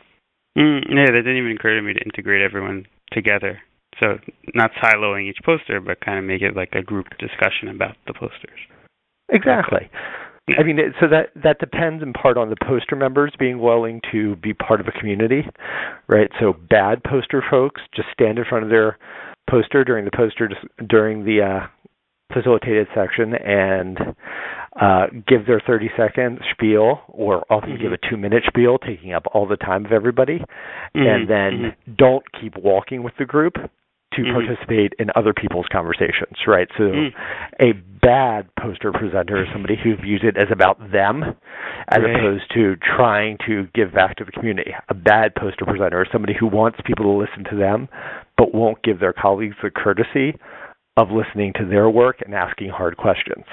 Mm, 0.57 0.85
yeah, 0.89 1.05
that 1.05 1.11
didn't 1.13 1.37
even 1.37 1.53
occur 1.53 1.75
to 1.75 1.81
me 1.81 1.93
to 1.93 2.03
integrate 2.03 2.41
everyone 2.41 2.85
together. 3.11 3.61
So 3.99 4.19
not 4.53 4.73
siloing 4.73 5.23
each 5.29 5.41
poster, 5.43 5.79
but 5.79 6.01
kind 6.01 6.19
of 6.19 6.25
make 6.25 6.41
it 6.41 6.55
like 6.55 6.75
a 6.75 6.81
group 6.81 7.17
discussion 7.17 7.69
about 7.69 7.95
the 8.05 8.13
posters. 8.13 8.59
Exactly. 9.29 9.87
Yeah. 9.91 9.99
I 10.49 10.63
mean, 10.63 10.77
it- 10.77 10.93
so 10.99 11.07
that 11.07 11.29
that 11.35 11.59
depends 11.59 12.03
in 12.03 12.11
part 12.13 12.37
on 12.37 12.49
the 12.49 12.57
poster 12.57 12.95
members 12.95 13.33
being 13.39 13.59
willing 13.59 14.01
to 14.11 14.35
be 14.37 14.53
part 14.53 14.81
of 14.81 14.87
a 14.87 14.91
community, 14.91 15.47
right? 16.07 16.29
So 16.39 16.53
bad 16.53 17.03
poster 17.03 17.41
folks 17.49 17.81
just 17.95 18.09
stand 18.11 18.37
in 18.37 18.45
front 18.45 18.63
of 18.65 18.69
their 18.69 18.97
poster 19.49 19.83
during 19.83 20.05
the 20.05 20.11
poster 20.11 20.49
during 20.85 21.23
the 21.23 21.41
uh, 21.41 21.67
facilitated 22.33 22.87
section 22.93 23.35
and 23.35 24.15
uh, 24.81 25.05
give 25.27 25.45
their 25.45 25.59
30 25.59 25.91
second 25.95 26.39
spiel, 26.51 27.01
or 27.07 27.43
often 27.49 27.77
Mhm. 27.77 27.79
give 27.81 27.93
a 27.93 27.97
two 27.97 28.17
minute 28.17 28.43
spiel, 28.47 28.79
taking 28.79 29.13
up 29.13 29.27
all 29.31 29.45
the 29.45 29.57
time 29.57 29.85
of 29.85 29.91
everybody, 29.91 30.43
Mhm, 30.95 31.07
and 31.07 31.27
then 31.27 31.53
mhm. 31.87 31.95
don't 31.95 32.23
keep 32.33 32.57
walking 32.57 33.03
with 33.03 33.15
the 33.17 33.25
group 33.25 33.69
to 34.15 34.23
Mhm. 34.23 34.33
participate 34.33 34.93
in 34.99 35.11
other 35.15 35.33
people's 35.33 35.67
conversations, 35.67 36.37
right? 36.47 36.69
So 36.77 36.83
Mm. 36.91 37.13
a 37.59 37.71
bad 37.73 38.47
poster 38.55 38.91
presenter 38.91 39.43
is 39.43 39.49
somebody 39.49 39.75
who 39.75 39.95
views 39.95 40.23
it 40.23 40.37
as 40.37 40.51
about 40.51 40.91
them 40.91 41.35
as 41.89 42.01
Right. 42.03 42.15
opposed 42.15 42.49
to 42.51 42.75
trying 42.77 43.37
to 43.45 43.67
give 43.73 43.93
back 43.93 44.15
to 44.15 44.23
the 44.23 44.31
community. 44.31 44.75
A 44.89 44.93
bad 44.93 45.35
poster 45.35 45.65
presenter 45.65 46.01
is 46.01 46.09
somebody 46.11 46.33
who 46.33 46.47
wants 46.47 46.79
people 46.81 47.05
to 47.05 47.11
listen 47.11 47.43
to 47.45 47.55
them 47.55 47.87
but 48.37 48.53
won't 48.53 48.81
give 48.83 48.99
their 48.99 49.13
colleagues 49.13 49.55
the 49.61 49.71
courtesy 49.71 50.35
of 50.97 51.11
listening 51.11 51.53
to 51.53 51.65
their 51.65 51.89
work 51.89 52.21
and 52.21 52.35
asking 52.35 52.69
hard 52.69 52.97
questions. 52.97 53.45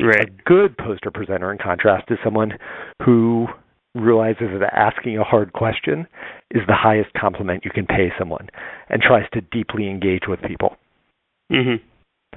Right. 0.00 0.28
A 0.28 0.30
good 0.44 0.76
poster 0.78 1.10
presenter, 1.10 1.52
in 1.52 1.58
contrast, 1.58 2.10
is 2.10 2.18
someone 2.24 2.56
who 3.02 3.48
realizes 3.94 4.48
that 4.60 4.72
asking 4.72 5.18
a 5.18 5.24
hard 5.24 5.52
question 5.52 6.06
is 6.50 6.62
the 6.66 6.74
highest 6.74 7.12
compliment 7.14 7.64
you 7.64 7.70
can 7.70 7.86
pay 7.86 8.12
someone 8.18 8.48
and 8.88 9.02
tries 9.02 9.28
to 9.32 9.40
deeply 9.40 9.88
engage 9.88 10.28
with 10.28 10.40
people. 10.42 10.76
Mhm. 11.50 11.80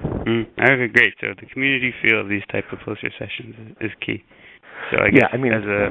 Mm, 0.02 0.46
okay, 0.58 0.88
great. 0.88 1.14
So 1.20 1.34
the 1.38 1.46
community 1.46 1.94
feel 2.02 2.20
of 2.20 2.28
these 2.28 2.44
type 2.50 2.72
of 2.72 2.80
poster 2.80 3.10
sessions 3.16 3.54
is, 3.80 3.90
is 3.90 3.92
key. 4.00 4.24
So 4.90 4.98
I 4.98 5.10
guess 5.10 5.22
yeah, 5.22 5.28
I 5.32 5.36
mean, 5.36 5.52
as 5.52 5.64
a 5.64 5.90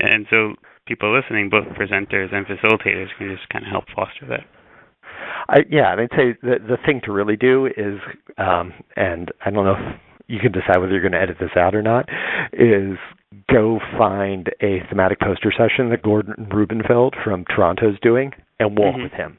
and 0.00 0.26
so 0.30 0.54
people 0.86 1.12
listening, 1.14 1.50
both 1.50 1.66
presenters 1.76 2.32
and 2.32 2.46
facilitators, 2.46 3.08
can 3.18 3.34
just 3.36 3.48
kind 3.48 3.64
of 3.64 3.70
help 3.70 3.84
foster 3.94 4.26
that. 4.28 4.46
I, 5.48 5.64
yeah, 5.68 5.92
and 5.92 6.00
I'd 6.00 6.16
say 6.16 6.36
the 6.42 6.58
the 6.60 6.78
thing 6.86 7.00
to 7.04 7.12
really 7.12 7.36
do 7.36 7.66
is, 7.66 7.98
um, 8.38 8.72
and 8.96 9.32
I 9.44 9.50
don't 9.50 9.64
know 9.64 9.74
if 9.74 10.00
you 10.28 10.38
can 10.38 10.52
decide 10.52 10.78
whether 10.78 10.92
you're 10.92 11.00
going 11.00 11.12
to 11.12 11.20
edit 11.20 11.38
this 11.40 11.56
out 11.56 11.74
or 11.74 11.82
not, 11.82 12.08
is 12.52 12.96
go 13.48 13.78
find 13.96 14.48
a 14.60 14.80
thematic 14.88 15.20
poster 15.20 15.52
session 15.52 15.90
that 15.90 16.02
Gordon 16.02 16.48
Rubenfeld 16.50 17.14
from 17.22 17.44
Toronto 17.44 17.90
is 17.90 17.98
doing 18.00 18.32
and 18.58 18.76
walk 18.76 18.96
Mhm. 18.96 19.02
with 19.04 19.12
him. 19.12 19.38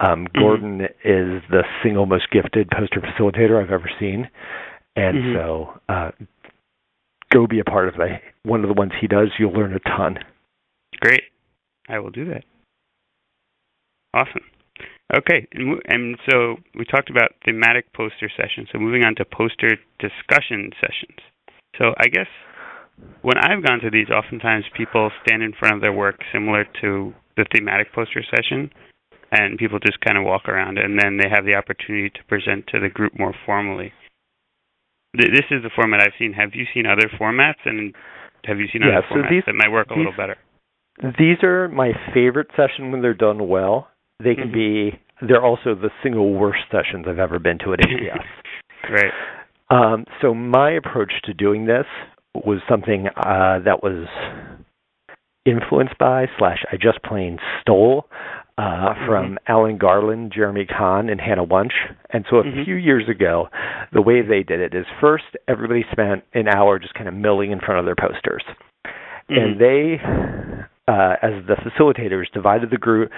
Um, 0.00 0.26
Mhm. 0.26 0.40
Gordon 0.40 0.80
is 1.04 1.42
the 1.50 1.66
single 1.82 2.06
most 2.06 2.30
gifted 2.30 2.70
poster 2.70 3.00
facilitator 3.00 3.60
I've 3.60 3.70
ever 3.70 3.88
seen, 3.98 4.30
and 4.96 5.18
Mhm. 5.18 5.34
so 5.34 5.80
uh, 5.88 6.12
go 7.30 7.46
be 7.46 7.58
a 7.58 7.64
part 7.64 7.88
of 7.88 8.20
one 8.44 8.62
of 8.62 8.68
the 8.68 8.74
ones 8.74 8.92
he 9.00 9.06
does. 9.06 9.30
You'll 9.38 9.52
learn 9.52 9.74
a 9.74 9.80
ton. 9.80 10.18
Great. 11.00 11.24
I 11.88 11.98
will 11.98 12.10
do 12.10 12.24
that. 12.26 12.44
Awesome. 14.14 14.44
Okay, 15.14 15.46
and, 15.52 15.80
and 15.86 16.18
so 16.28 16.58
we 16.74 16.84
talked 16.84 17.10
about 17.10 17.34
thematic 17.44 17.92
poster 17.92 18.28
sessions. 18.28 18.68
So 18.72 18.78
moving 18.78 19.04
on 19.04 19.14
to 19.16 19.24
poster 19.24 19.76
discussion 19.98 20.72
sessions. 20.80 21.20
So 21.76 21.94
I 21.98 22.08
guess 22.08 22.28
when 23.22 23.36
I've 23.38 23.64
gone 23.64 23.80
to 23.80 23.90
these, 23.90 24.08
oftentimes 24.10 24.64
people 24.76 25.10
stand 25.24 25.42
in 25.42 25.52
front 25.58 25.74
of 25.74 25.80
their 25.80 25.92
work 25.92 26.20
similar 26.32 26.64
to 26.80 27.14
the 27.36 27.44
thematic 27.54 27.92
poster 27.92 28.22
session, 28.34 28.70
and 29.32 29.58
people 29.58 29.78
just 29.78 30.00
kind 30.00 30.16
of 30.16 30.24
walk 30.24 30.48
around, 30.48 30.78
and 30.78 30.98
then 30.98 31.16
they 31.18 31.28
have 31.28 31.44
the 31.44 31.54
opportunity 31.54 32.10
to 32.10 32.24
present 32.28 32.66
to 32.68 32.80
the 32.80 32.88
group 32.88 33.12
more 33.18 33.34
formally. 33.44 33.92
Th- 35.18 35.30
This 35.32 35.46
is 35.50 35.62
the 35.62 35.70
format 35.74 36.00
I've 36.00 36.14
seen. 36.18 36.32
Have 36.32 36.54
you 36.54 36.64
seen 36.72 36.86
other 36.86 37.08
formats, 37.20 37.60
and 37.64 37.94
have 38.44 38.58
you 38.58 38.68
seen 38.72 38.82
Yeah, 38.82 38.98
other 38.98 39.06
so 39.08 39.14
formats 39.16 39.30
these- 39.30 39.44
that 39.46 39.54
might 39.54 39.70
work 39.72 39.90
a 39.90 39.94
little 39.94 40.12
better? 40.12 40.36
These 41.18 41.42
are 41.42 41.68
my 41.68 41.92
favorite 42.14 42.50
session 42.56 42.90
when 42.90 43.02
they're 43.02 43.12
done 43.14 43.48
well. 43.48 43.90
They 44.18 44.34
can 44.34 44.48
Mhm. 44.48 44.52
be. 44.52 44.98
They're 45.20 45.42
also 45.42 45.74
the 45.74 45.90
single 46.02 46.32
worst 46.32 46.70
sessions 46.70 47.06
I've 47.06 47.18
ever 47.18 47.38
been 47.38 47.58
to 47.58 47.72
at 47.74 47.80
ATS. 47.84 48.24
Right. 48.88 49.12
Um, 49.68 50.06
so 50.20 50.32
my 50.32 50.70
approach 50.70 51.12
to 51.22 51.34
doing 51.34 51.64
this 51.64 51.86
was 52.44 52.60
something 52.68 53.08
uh, 53.16 53.60
that 53.64 53.82
was 53.82 54.06
influenced 55.44 55.96
by 55.98 56.26
slash 56.38 56.64
I 56.72 56.76
just 56.76 57.02
plain 57.02 57.38
stole 57.60 58.06
uh, 58.58 58.94
from 59.06 59.38
Alan 59.48 59.76
Garland, 59.76 60.32
Jeremy 60.34 60.64
Kahn, 60.66 61.08
and 61.08 61.20
Hannah 61.20 61.44
Wunsch. 61.44 61.74
And 62.10 62.24
so 62.28 62.38
a 62.38 62.44
Mhm. 62.44 62.64
few 62.64 62.76
years 62.76 63.08
ago, 63.08 63.48
the 63.92 64.00
way 64.02 64.22
they 64.22 64.42
did 64.42 64.60
it 64.60 64.74
is 64.74 64.86
first 65.00 65.24
everybody 65.46 65.84
spent 65.92 66.24
an 66.34 66.48
hour 66.48 66.78
just 66.78 66.94
kind 66.94 67.06
of 67.08 67.14
milling 67.14 67.50
in 67.50 67.60
front 67.60 67.78
of 67.78 67.84
their 67.84 67.94
posters, 67.94 68.42
and 69.28 69.56
Mhm. 69.56 69.58
they, 69.58 70.00
uh, 70.88 71.16
as 71.20 71.44
the 71.46 71.56
facilitators, 71.56 72.30
divided 72.32 72.70
the 72.70 72.78
group, 72.78 73.12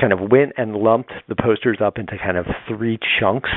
kind 0.00 0.12
of 0.12 0.20
went 0.32 0.52
and 0.56 0.76
lumped 0.76 1.12
the 1.28 1.34
posters 1.36 1.80
up 1.80 1.98
into 1.98 2.16
kind 2.16 2.36
of 2.36 2.46
three 2.66 2.98
chunks 3.18 3.50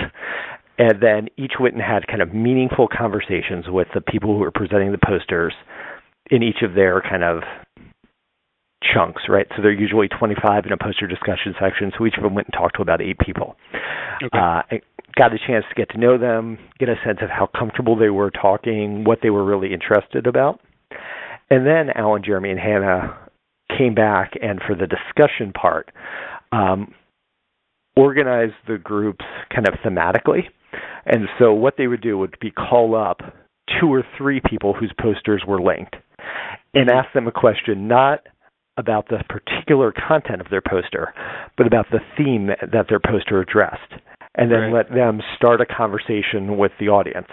and 0.78 1.02
then 1.02 1.28
each 1.38 1.54
went 1.60 1.76
and 1.76 1.84
had 1.84 2.08
kind 2.08 2.22
of 2.22 2.34
meaningful 2.34 2.88
conversations 2.88 3.66
with 3.68 3.88
the 3.94 4.02
people 4.02 4.34
who 4.34 4.40
were 4.40 4.52
presenting 4.52 4.92
the 4.92 5.00
posters 5.04 5.54
in 6.30 6.44
each 6.44 6.62
of 6.64 6.76
their 6.76 7.02
kind 7.02 7.24
of 7.24 7.44
chunks, 8.82 9.24
right? 9.30 9.48
So 9.56 9.62
they're 9.62 9.72
usually 9.72 10.08
25 10.08 10.66
in 10.66 10.72
a 10.72 10.78
poster 10.78 11.08
discussion 11.08 11.54
section. 11.60 11.92
So 11.98 12.06
each 12.06 12.16
of 12.18 12.24
them 12.24 12.34
went 12.34 12.48
and 12.48 12.54
talked 12.54 12.78
to 12.78 12.82
about 12.82 13.02
eight 13.02 13.20
people. 13.20 13.56
Okay. 14.24 14.38
Uh, 14.38 14.62
got 15.16 15.34
a 15.34 15.38
chance 15.38 15.66
to 15.70 15.76
get 15.76 15.90
to 15.92 15.98
know 15.98 16.18
them, 16.18 16.58
get 16.80 16.90
a 16.90 16.96
sense 17.06 17.20
of 17.22 17.30
how 17.30 17.48
comfortable 17.58 17.96
they 17.96 18.10
were 18.10 18.32
talking, 18.32 19.04
what 19.04 19.20
they 19.22 19.30
were 19.30 19.44
really 19.44 19.74
interested 19.74 20.26
about. 20.26 20.60
And 21.50 21.66
then 21.66 21.90
Alan, 21.96 22.24
Jeremy, 22.24 22.52
and 22.52 22.60
Hannah 22.60 23.18
came 23.78 23.94
back 23.94 24.34
and 24.42 24.60
for 24.66 24.76
the 24.76 24.88
discussion 24.88 25.52
part, 25.54 25.92
um, 26.52 26.94
organized 27.96 28.54
the 28.68 28.78
groups 28.78 29.26
kind 29.54 29.68
of 29.68 29.74
thematically. 29.86 30.44
And 31.06 31.28
so 31.40 31.54
what 31.54 31.76
they 31.78 31.88
would 31.88 32.02
do 32.02 32.18
would 32.18 32.38
be 32.40 32.52
call 32.52 32.96
up 32.96 33.22
two 33.80 33.88
or 33.88 34.04
three 34.18 34.42
people 34.50 34.74
whose 34.74 34.94
posters 35.00 35.44
were 35.48 35.62
linked 35.62 35.96
and 36.74 36.90
ask 36.90 37.12
them 37.14 37.28
a 37.28 37.32
question 37.32 37.88
not 37.88 38.22
about 38.78 39.08
the 39.10 39.24
particular 39.30 39.92
content 39.92 40.42
of 40.42 40.50
their 40.50 40.62
poster, 40.62 41.14
but 41.58 41.68
about 41.68 41.86
the 41.92 42.00
theme 42.18 42.48
that 42.48 42.88
their 42.90 43.00
poster 43.00 43.42
addressed. 43.42 43.94
And 44.36 44.50
then 44.50 44.72
Right. 44.72 44.74
let 44.74 44.94
them 44.94 45.22
start 45.36 45.60
a 45.60 45.66
conversation 45.66 46.58
with 46.58 46.72
the 46.80 46.88
audience. 46.90 47.28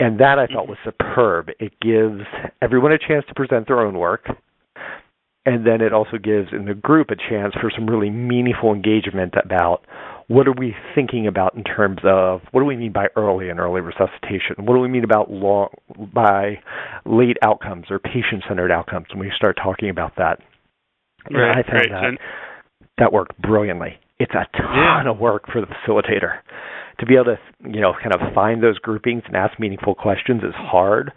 And 0.00 0.18
that 0.18 0.38
I 0.38 0.46
thought 0.46 0.66
Mhm. 0.66 0.68
was 0.68 0.78
superb. 0.84 1.50
It 1.58 1.80
gives 1.80 2.24
everyone 2.60 2.92
a 2.92 2.98
chance 2.98 3.24
to 3.26 3.34
present 3.34 3.66
their 3.66 3.80
own 3.80 3.98
work. 3.98 4.30
And 5.46 5.64
then 5.64 5.80
it 5.80 5.94
also 5.94 6.18
gives 6.18 6.52
in 6.52 6.66
the 6.66 6.74
group 6.74 7.10
a 7.10 7.16
chance 7.16 7.54
for 7.54 7.70
some 7.70 7.86
really 7.86 8.10
meaningful 8.10 8.74
engagement 8.74 9.34
about 9.34 9.82
what 10.28 10.46
are 10.46 10.52
we 10.52 10.74
thinking 10.94 11.26
about 11.26 11.54
in 11.54 11.64
terms 11.64 11.98
of 12.04 12.42
what 12.52 12.60
do 12.60 12.66
we 12.66 12.76
mean 12.76 12.92
by 12.92 13.06
early 13.16 13.48
and 13.48 13.58
early 13.58 13.80
resuscitation? 13.80 14.56
What 14.58 14.74
do 14.74 14.80
we 14.80 14.88
mean 14.88 15.04
about 15.04 15.30
long 15.30 15.68
by 16.12 16.60
late 17.06 17.38
outcomes 17.42 17.86
or 17.90 17.98
patient 17.98 18.44
centered 18.46 18.70
outcomes 18.70 19.06
when 19.10 19.20
we 19.20 19.32
start 19.34 19.56
talking 19.62 19.88
about 19.88 20.12
that? 20.16 20.38
Right, 21.30 21.58
I 21.58 21.62
found 21.62 21.72
right. 21.74 21.90
that 21.90 22.04
And- 22.04 22.18
that 22.98 23.12
worked 23.12 23.40
brilliantly. 23.40 23.96
It's 24.18 24.34
a 24.34 24.44
ton 24.56 25.04
Yeah. 25.06 25.10
of 25.10 25.20
work 25.20 25.46
for 25.50 25.60
the 25.60 25.66
facilitator. 25.68 26.38
To 26.98 27.06
be 27.06 27.14
able 27.14 27.26
to, 27.26 27.38
you 27.64 27.80
know, 27.80 27.92
kind 27.94 28.12
of 28.12 28.32
find 28.34 28.60
those 28.60 28.76
groupings 28.80 29.22
and 29.26 29.36
ask 29.36 29.58
meaningful 29.60 29.94
questions 29.94 30.42
is 30.42 30.54
hard, 30.56 31.12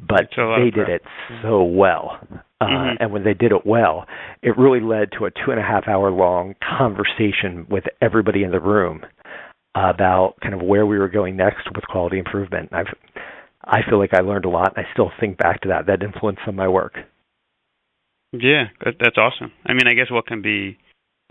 but 0.00 0.22
It's 0.22 0.38
a 0.38 0.42
lot 0.42 0.58
they 0.58 0.70
did 0.70 0.88
it 0.88 1.02
so 1.42 1.62
well. 1.62 2.18
Uh, 2.60 2.66
Mhm. 2.66 2.96
And 3.00 3.12
when 3.12 3.24
they 3.24 3.34
did 3.34 3.52
it 3.52 3.66
well, 3.66 4.06
it 4.42 4.56
really 4.56 4.80
led 4.80 5.12
to 5.12 5.26
a 5.26 5.30
two 5.30 5.50
and 5.50 5.60
a 5.60 5.62
half 5.62 5.86
hour 5.88 6.10
long 6.10 6.54
conversation 6.62 7.66
with 7.68 7.84
everybody 8.00 8.42
in 8.42 8.50
the 8.50 8.60
room 8.60 9.04
about 9.74 10.34
kind 10.40 10.54
of 10.54 10.62
where 10.62 10.86
we 10.86 10.98
were 10.98 11.08
going 11.08 11.36
next 11.36 11.70
with 11.74 11.86
quality 11.88 12.18
improvement. 12.18 12.68
I've, 12.72 12.94
I 13.64 13.82
feel 13.88 13.98
like 13.98 14.14
I 14.14 14.20
learned 14.20 14.44
a 14.44 14.48
lot. 14.48 14.74
I 14.76 14.84
still 14.92 15.10
think 15.18 15.36
back 15.38 15.60
to 15.62 15.68
that. 15.68 15.86
That 15.86 16.02
influenced 16.02 16.42
some 16.44 16.54
of 16.54 16.56
my 16.56 16.68
work. 16.68 16.98
Yeah, 18.32 18.68
that's 18.82 19.18
awesome. 19.18 19.52
I 19.66 19.72
mean, 19.74 19.86
I 19.86 19.94
guess 19.94 20.10
what 20.10 20.26
can 20.26 20.42
be 20.42 20.76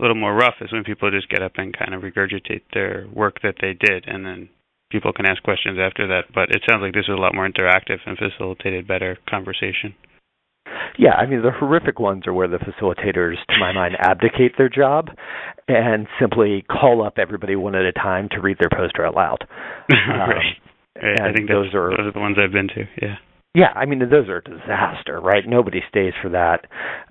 a 0.00 0.02
little 0.02 0.16
more 0.16 0.34
rough 0.34 0.54
is 0.60 0.72
when 0.72 0.84
people 0.84 1.10
just 1.10 1.28
get 1.28 1.42
up 1.42 1.52
and 1.56 1.76
kind 1.76 1.94
of 1.94 2.02
regurgitate 2.02 2.62
their 2.72 3.06
work 3.12 3.40
that 3.42 3.56
they 3.60 3.72
did, 3.74 4.06
and 4.06 4.24
then 4.24 4.48
people 4.90 5.12
can 5.12 5.26
ask 5.26 5.42
questions 5.42 5.78
after 5.80 6.06
that. 6.08 6.24
But 6.34 6.50
it 6.50 6.62
sounds 6.68 6.82
like 6.82 6.94
this 6.94 7.08
was 7.08 7.18
a 7.18 7.20
lot 7.20 7.34
more 7.34 7.48
interactive 7.48 7.98
and 8.06 8.16
facilitated 8.18 8.86
better 8.86 9.18
conversation. 9.28 9.94
Yeah, 10.98 11.12
I 11.14 11.26
mean 11.26 11.42
the 11.42 11.50
horrific 11.50 11.98
ones 11.98 12.26
are 12.26 12.32
where 12.32 12.48
the 12.48 12.58
facilitators, 12.58 13.34
to 13.48 13.58
my 13.58 13.72
mind, 13.72 13.96
abdicate 13.98 14.52
their 14.56 14.68
job 14.68 15.08
and 15.68 16.06
simply 16.20 16.62
call 16.70 17.04
up 17.04 17.14
everybody 17.18 17.56
one 17.56 17.74
at 17.74 17.84
a 17.84 17.92
time 17.92 18.28
to 18.30 18.40
read 18.40 18.58
their 18.60 18.70
poster 18.70 19.04
out 19.04 19.14
loud. 19.14 19.46
Um, 19.90 20.30
right. 20.30 20.56
Right. 21.02 21.20
I 21.20 21.32
think 21.32 21.48
those 21.48 21.74
are 21.74 21.90
those 21.90 22.06
are 22.06 22.12
the 22.12 22.20
ones 22.20 22.36
I've 22.38 22.52
been 22.52 22.68
to. 22.68 22.84
Yeah. 23.02 23.16
yeah, 23.54 23.72
I 23.74 23.84
mean 23.84 23.98
those 23.98 24.28
are 24.28 24.36
a 24.38 24.44
disaster, 24.44 25.20
right? 25.20 25.42
Nobody 25.46 25.80
stays 25.88 26.12
for 26.22 26.28
that, 26.30 26.66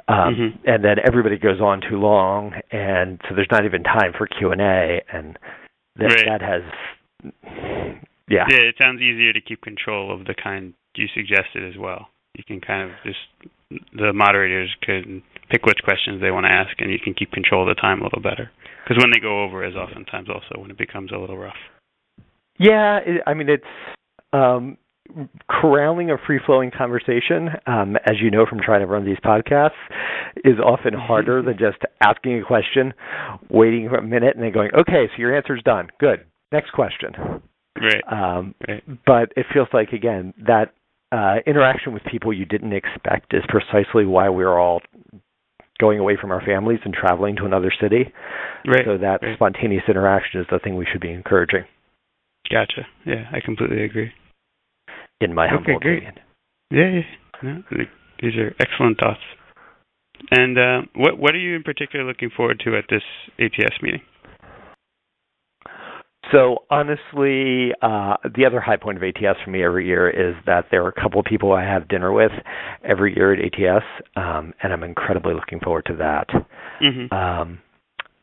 um, 0.07 0.35
Mhm. 0.35 0.57
and 0.65 0.83
then 0.85 0.95
everybody 1.05 1.37
goes 1.37 1.59
on 1.59 1.81
too 1.81 1.99
long, 1.99 2.53
and 2.71 3.19
so 3.27 3.35
there's 3.35 3.51
not 3.51 3.65
even 3.65 3.83
time 3.83 4.13
for 4.17 4.25
Q 4.25 4.51
and 4.51 4.61
A, 4.61 5.01
and 5.11 5.37
that 5.97 6.05
Right. 6.15 6.25
that 6.27 6.41
has 6.41 6.63
yeah. 8.29 8.45
Yeah, 8.49 8.69
it 8.69 8.75
sounds 8.81 9.01
easier 9.01 9.33
to 9.33 9.41
keep 9.41 9.61
control 9.61 10.13
of 10.13 10.25
the 10.25 10.33
kind 10.33 10.73
you 10.95 11.07
suggested 11.13 11.67
as 11.67 11.77
well. 11.77 12.07
You 12.35 12.43
can 12.43 12.61
kind 12.61 12.89
of 12.89 12.95
just 13.05 13.19
the 13.93 14.13
moderators 14.13 14.75
can 14.81 15.23
pick 15.49 15.65
which 15.65 15.79
questions 15.83 16.21
they 16.21 16.31
want 16.31 16.45
to 16.45 16.51
ask, 16.51 16.79
and 16.79 16.91
you 16.91 16.99
can 17.03 17.13
keep 17.13 17.31
control 17.31 17.69
of 17.69 17.75
the 17.75 17.79
time 17.79 18.01
a 18.01 18.03
little 18.03 18.21
better. 18.21 18.51
Because 18.83 19.01
when 19.01 19.11
they 19.13 19.19
go 19.19 19.43
over, 19.43 19.65
is 19.65 19.75
oftentimes 19.75 20.29
also 20.29 20.59
when 20.59 20.71
it 20.71 20.77
becomes 20.77 21.11
a 21.11 21.17
little 21.17 21.37
rough. 21.37 21.55
Yeah, 22.59 22.99
it, 23.05 23.21
I 23.25 23.33
mean 23.33 23.49
it's 23.49 23.63
um, 24.31 24.77
corralling 25.49 26.11
a 26.11 26.15
free-flowing 26.25 26.71
conversation, 26.75 27.49
um, 27.67 27.97
as 28.05 28.15
you 28.21 28.31
know 28.31 28.45
from 28.45 28.59
trying 28.63 28.81
to 28.81 28.87
run 28.87 29.05
these 29.05 29.17
podcasts, 29.23 29.71
is 30.43 30.59
often 30.63 30.93
harder 30.93 31.41
than 31.41 31.53
just 31.59 31.77
asking 32.01 32.39
a 32.39 32.45
question, 32.45 32.93
waiting 33.49 33.89
for 33.89 33.97
a 33.97 34.03
minute, 34.03 34.35
and 34.35 34.43
then 34.43 34.51
going, 34.51 34.71
"Okay, 34.73 35.07
so 35.07 35.17
your 35.17 35.35
answer's 35.35 35.61
done. 35.63 35.89
Good. 35.99 36.25
Next 36.53 36.71
question." 36.71 37.41
Right. 37.75 38.03
Um, 38.07 38.53
Right. 38.67 38.83
but 39.05 39.33
it 39.35 39.47
feels 39.51 39.67
like 39.73 39.91
again 39.91 40.33
that 40.47 40.73
uh, 41.11 41.37
interaction 41.45 41.91
with 41.93 42.03
people 42.09 42.31
you 42.31 42.45
didn't 42.45 42.71
expect 42.73 43.33
is 43.33 43.43
precisely 43.49 44.05
why 44.05 44.29
we're 44.29 44.57
all 44.57 44.81
going 45.79 45.99
away 45.99 46.15
from 46.19 46.31
our 46.31 46.41
families 46.45 46.79
and 46.85 46.93
traveling 46.93 47.35
to 47.35 47.45
another 47.45 47.71
city. 47.81 48.13
Right. 48.65 48.85
So 48.85 48.97
that 48.99 49.21
right. 49.21 49.35
spontaneous 49.35 49.83
interaction 49.89 50.39
is 50.41 50.47
the 50.51 50.59
thing 50.59 50.75
we 50.77 50.85
should 50.91 51.01
be 51.01 51.11
encouraging. 51.11 51.65
Gotcha. 52.51 52.85
Yeah, 53.05 53.25
I 53.33 53.39
completely 53.43 53.83
agree. 53.83 54.11
in 55.19 55.33
my 55.33 55.47
humble 55.47 55.75
okay, 55.75 55.79
great. 55.81 56.03
opinion. 56.03 56.15
Yeah, 56.71 56.89
yeah. 56.89 57.03
No, 57.41 57.63
these 58.21 58.35
are 58.35 58.53
excellent 58.59 58.99
thoughts. 58.99 59.19
And 60.31 60.57
uh, 60.57 60.81
what 60.95 61.17
what 61.17 61.33
are 61.35 61.39
you 61.39 61.55
in 61.55 61.63
particular 61.63 62.05
looking 62.05 62.29
forward 62.35 62.61
to 62.65 62.77
at 62.77 62.85
this 62.89 63.03
ATS 63.39 63.81
meeting? 63.81 64.01
So 66.33 66.63
honestly, 66.69 67.71
uh, 67.81 68.15
the 68.35 68.45
other 68.47 68.59
high 68.59 68.77
point 68.77 68.97
of 68.97 69.03
ATS 69.03 69.39
for 69.45 69.51
me 69.51 69.63
every 69.63 69.85
year 69.85 70.09
is 70.09 70.35
that 70.47 70.65
there 70.71 70.83
are 70.83 70.89
a 70.89 71.01
couple 71.01 71.19
of 71.19 71.25
people 71.25 71.53
I 71.53 71.63
have 71.63 71.87
dinner 71.87 72.11
with 72.11 72.31
every 72.83 73.15
year 73.15 73.33
at 73.33 73.39
ATS, 73.39 73.85
um, 74.15 74.53
and 74.63 74.73
I'm 74.73 74.83
incredibly 74.83 75.35
looking 75.35 75.59
forward 75.59 75.85
to 75.85 75.95
that. 75.97 76.27
Mm-hmm. 76.81 77.13
Um, 77.13 77.59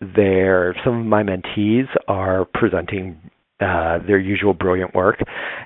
there, 0.01 0.75
some 0.85 0.99
of 0.99 1.07
my 1.07 1.23
mentees 1.23 1.87
are 2.09 2.47
presenting 2.53 3.21
uh, 3.61 3.99
their 4.07 4.19
usual 4.19 4.55
brilliant 4.55 4.95
work, 4.95 5.21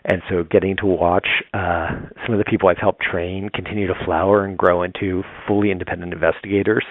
and 0.05 0.21
so 0.29 0.43
getting 0.51 0.77
to 0.77 0.87
watch 0.87 1.29
uh, 1.55 1.89
some 2.27 2.35
of 2.35 2.39
the 2.39 2.45
people 2.51 2.69
I've 2.69 2.79
helped 2.79 3.03
train 3.03 3.49
continue 3.55 3.87
to 3.87 3.95
flower 4.05 4.45
and 4.45 4.59
grow 4.59 4.83
into 4.83 5.23
fully 5.47 5.71
independent 5.71 6.13
investigators 6.13 6.85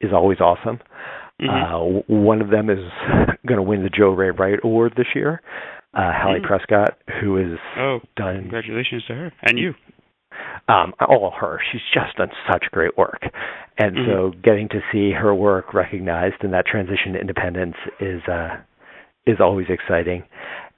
is 0.00 0.12
always 0.12 0.38
awesome. 0.40 0.78
Mm-hmm. 1.40 1.50
Uh, 1.50 2.00
one 2.08 2.40
of 2.40 2.50
them 2.50 2.70
is 2.70 2.78
going 3.46 3.56
to 3.58 3.62
win 3.62 3.82
the 3.82 3.90
Jo 3.90 4.10
Rae 4.10 4.30
Wright 4.30 4.58
Award 4.64 4.94
this 4.96 5.06
year. 5.14 5.42
Uh, 5.94 6.12
Hallie 6.12 6.40
Mm. 6.40 6.46
Prescott, 6.46 6.98
who 7.20 7.36
has 7.36 7.58
Oh, 7.78 8.00
done 8.16 8.40
congratulations 8.40 9.04
to 9.06 9.14
her 9.14 9.32
and 9.42 9.58
you. 9.58 9.74
um, 10.68 10.92
all 11.00 11.32
her. 11.40 11.58
She's 11.72 11.80
just 11.94 12.16
done 12.16 12.28
such 12.50 12.64
great 12.70 12.96
work, 12.98 13.22
and 13.78 13.96
Mhm. 13.96 14.06
so 14.06 14.30
getting 14.42 14.68
to 14.70 14.82
see 14.92 15.12
her 15.12 15.34
work 15.34 15.72
recognized 15.72 16.42
in 16.44 16.50
that 16.50 16.66
transition 16.66 17.14
to 17.14 17.20
independence 17.20 17.76
is 18.00 18.22
uh, 18.28 18.56
is 19.26 19.40
always 19.40 19.68
exciting. 19.70 20.22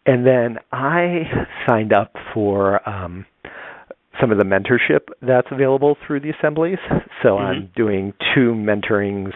And 0.06 0.24
then 0.24 0.58
I 0.72 1.46
signed 1.68 1.92
up 1.92 2.16
for 2.32 2.88
um, 2.88 3.26
some 4.20 4.30
of 4.30 4.38
the 4.38 4.44
mentorship 4.44 5.08
that's 5.20 5.48
available 5.50 5.96
through 6.06 6.20
the 6.20 6.30
assemblies. 6.30 6.78
So 7.22 7.36
Mhm. 7.36 7.40
I'm 7.40 7.70
doing 7.74 8.14
two 8.34 8.54
mentorings 8.54 9.32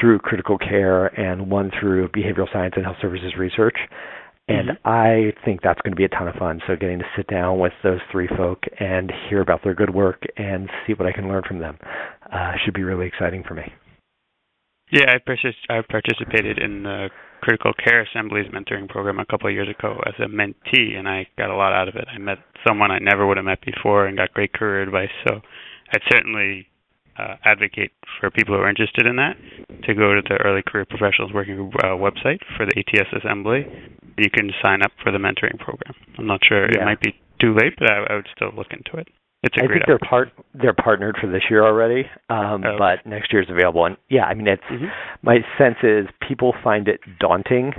through 0.00 0.18
critical 0.18 0.58
care 0.58 1.06
and 1.18 1.50
one 1.50 1.70
through 1.78 2.08
behavioral 2.08 2.50
science 2.52 2.74
and 2.76 2.84
health 2.84 2.96
services 3.00 3.36
research. 3.38 3.76
And 4.46 4.70
Mhm. 4.70 4.78
I 4.84 5.32
think 5.44 5.62
that's 5.62 5.80
going 5.80 5.92
to 5.92 5.96
be 5.96 6.04
a 6.04 6.08
ton 6.08 6.28
of 6.28 6.34
fun. 6.34 6.60
So 6.66 6.76
getting 6.76 6.98
to 6.98 7.06
sit 7.16 7.26
down 7.28 7.58
with 7.58 7.72
those 7.82 8.00
three 8.10 8.26
folk 8.26 8.66
and 8.78 9.10
hear 9.28 9.40
about 9.40 9.62
their 9.62 9.74
good 9.74 9.90
work 9.90 10.22
and 10.36 10.70
see 10.86 10.92
what 10.92 11.06
I 11.06 11.12
can 11.12 11.28
learn 11.28 11.44
from 11.44 11.60
them 11.60 11.78
uh, 12.30 12.56
should 12.58 12.74
be 12.74 12.84
really 12.84 13.06
exciting 13.06 13.42
for 13.42 13.54
me. 13.54 13.72
Yeah, 14.90 15.14
I, 15.14 15.18
partic- 15.18 15.54
I 15.70 15.80
participated 15.80 16.58
in 16.58 16.82
the 16.82 17.08
critical 17.40 17.72
care 17.72 18.02
assemblies 18.02 18.46
mentoring 18.48 18.88
program 18.88 19.18
a 19.18 19.24
couple 19.24 19.48
of 19.48 19.54
years 19.54 19.68
ago 19.68 20.00
as 20.06 20.14
a 20.18 20.28
mentee, 20.28 20.96
and 20.96 21.08
I 21.08 21.26
got 21.38 21.50
a 21.50 21.56
lot 21.56 21.72
out 21.72 21.88
of 21.88 21.96
it. 21.96 22.06
I 22.12 22.18
met 22.18 22.38
someone 22.66 22.90
I 22.90 22.98
never 22.98 23.26
would 23.26 23.38
have 23.38 23.46
met 23.46 23.60
before 23.62 24.06
and 24.06 24.16
got 24.16 24.34
great 24.34 24.52
career 24.52 24.82
advice. 24.82 25.10
So 25.26 25.40
I'd 25.94 26.02
certainly 26.10 26.66
uh, 27.18 27.36
advocate 27.44 27.92
for 28.20 28.30
people 28.30 28.54
who 28.54 28.60
are 28.60 28.68
interested 28.68 29.06
in 29.06 29.16
that 29.16 29.36
to 29.84 29.94
go 29.94 30.14
to 30.14 30.22
the 30.28 30.36
Early 30.44 30.62
Career 30.66 30.84
Professionals 30.84 31.32
Working 31.32 31.56
Group 31.56 31.74
uh, 31.82 31.88
website 31.96 32.40
for 32.56 32.66
the 32.66 32.72
ATS 32.78 33.08
assembly. 33.24 33.66
You 34.18 34.30
can 34.30 34.50
sign 34.64 34.82
up 34.82 34.92
for 35.02 35.10
the 35.12 35.18
mentoring 35.18 35.58
program. 35.58 35.94
I'm 36.18 36.26
not 36.26 36.40
sure 36.46 36.64
it 36.64 36.84
might 36.84 37.00
be 37.00 37.14
too 37.40 37.54
late, 37.54 37.74
but 37.78 37.90
I, 37.90 38.04
I 38.10 38.14
would 38.16 38.28
still 38.34 38.50
look 38.56 38.68
into 38.70 38.96
it. 38.98 39.08
It's 39.42 39.56
a 39.58 39.64
I 39.64 39.66
great 39.66 39.82
I 39.82 39.86
think 39.86 40.00
they're 40.00 40.08
part 40.08 40.30
they're 40.54 40.72
partnered 40.72 41.16
for 41.20 41.26
this 41.30 41.42
year 41.50 41.64
already, 41.64 42.08
um, 42.30 42.64
Oh, 42.64 42.68
okay. 42.68 42.76
but 42.78 43.06
next 43.06 43.32
year's 43.32 43.46
available. 43.50 43.84
And 43.84 43.96
yeah, 44.08 44.24
I 44.24 44.32
mean, 44.34 44.46
it's 44.46 44.62
Mhm. 44.70 44.90
my 45.22 45.44
sense 45.58 45.76
is 45.82 46.06
people 46.26 46.54
find 46.64 46.88
it 46.88 47.00
daunting, 47.20 47.74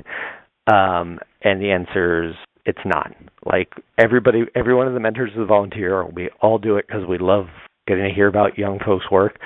um, 0.68 1.20
and 1.42 1.60
the 1.62 1.72
answer 1.72 2.24
is 2.25 2.36
it's 2.65 2.86
not. 2.86 3.13
Like 3.46 3.74
everybody, 3.98 4.46
every 4.56 4.75
one 4.75 4.88
of 4.88 4.94
the 4.94 5.00
mentors 5.00 5.32
is 5.32 5.39
a 5.39 5.46
volunteer. 5.46 6.04
We 6.06 6.30
all 6.42 6.58
do 6.60 6.77
it 6.77 6.86
because 6.88 7.06
we 7.08 7.18
love 7.18 7.48
getting 7.88 8.04
to 8.08 8.13
hear 8.13 8.27
about 8.27 8.58
young 8.58 8.80
folks' 8.86 9.10
work. 9.12 9.38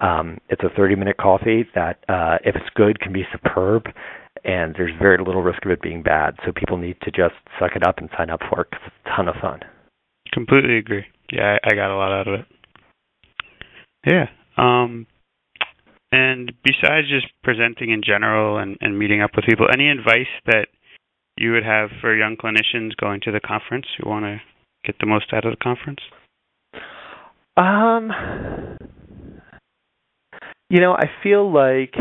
Um, 0.00 0.38
it's 0.48 0.62
a 0.62 0.78
30-minute 0.78 1.16
coffee 1.16 1.66
that, 1.74 1.98
uh, 2.08 2.38
if 2.44 2.54
it's 2.54 2.70
good, 2.76 3.00
can 3.00 3.12
be 3.12 3.24
superb, 3.32 3.86
and 4.44 4.74
there's 4.76 4.92
very 5.00 5.18
little 5.18 5.42
risk 5.42 5.64
of 5.64 5.72
it 5.72 5.82
being 5.82 6.02
bad. 6.02 6.36
So 6.46 6.52
people 6.52 6.76
need 6.76 6.96
to 7.02 7.10
just 7.10 7.34
suck 7.58 7.72
it 7.74 7.86
up 7.86 7.98
and 7.98 8.08
sign 8.16 8.30
up 8.30 8.40
for 8.48 8.62
it 8.62 8.70
'cause 8.70 8.80
it's 8.86 8.96
a 9.06 9.08
ton 9.16 9.28
of 9.28 9.34
fun. 9.36 9.60
Completely 10.32 10.76
agree. 10.78 11.04
Yeah, 11.32 11.58
I, 11.64 11.72
I 11.72 11.74
got 11.74 11.90
a 11.90 11.96
lot 11.96 12.12
out 12.12 12.28
of 12.28 12.40
it. 12.40 12.46
Yeah. 14.06 14.26
Um 14.56 15.06
and 16.12 16.52
besides 16.64 17.08
just 17.08 17.26
presenting 17.42 17.90
in 17.90 18.02
general 18.02 18.56
and, 18.58 18.78
and 18.80 18.98
meeting 18.98 19.20
up 19.20 19.32
with 19.36 19.44
people, 19.44 19.66
any 19.70 19.90
advice 19.90 20.30
that 20.46 20.68
you 21.36 21.52
would 21.52 21.64
have 21.64 21.90
for 22.00 22.16
young 22.16 22.36
clinicians 22.36 22.96
going 22.96 23.20
to 23.22 23.30
the 23.32 23.40
conference 23.40 23.86
who 23.98 24.08
want 24.08 24.24
to 24.24 24.40
get 24.84 24.96
the 25.00 25.06
most 25.06 25.32
out 25.32 25.44
of 25.44 25.50
the 25.52 25.62
conference? 25.62 26.00
Um, 27.58 28.12
you 30.70 30.80
know, 30.80 30.92
I 30.92 31.06
feel 31.22 31.52
like 31.52 31.94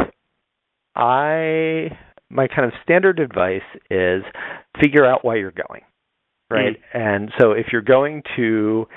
I 0.95 1.97
my 2.29 2.47
kind 2.47 2.65
of 2.65 2.73
standard 2.83 3.19
advice 3.19 3.61
is 3.89 4.23
figure 4.81 5.05
out 5.05 5.23
why 5.25 5.35
you're 5.35 5.51
going, 5.51 5.81
right? 6.51 6.77
And 6.93 7.31
so 7.39 7.51
if 7.51 7.67
you're 7.71 7.81
going 7.81 8.21
to 8.35 8.87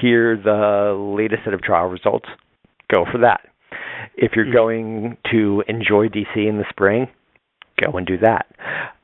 hear 0.00 0.36
the 0.36 0.94
latest 1.16 1.44
set 1.44 1.54
of 1.54 1.62
trial 1.62 1.86
results, 1.86 2.28
go 2.92 3.04
for 3.10 3.18
that. 3.18 3.40
If 4.16 4.32
you're 4.36 4.46
Mhm. 4.46 4.52
going 4.52 5.16
to 5.32 5.64
enjoy 5.66 6.08
DC 6.08 6.46
in 6.46 6.58
the 6.58 6.64
spring, 6.70 7.08
go 7.82 7.96
and 7.96 8.06
do 8.06 8.18
that. 8.18 8.46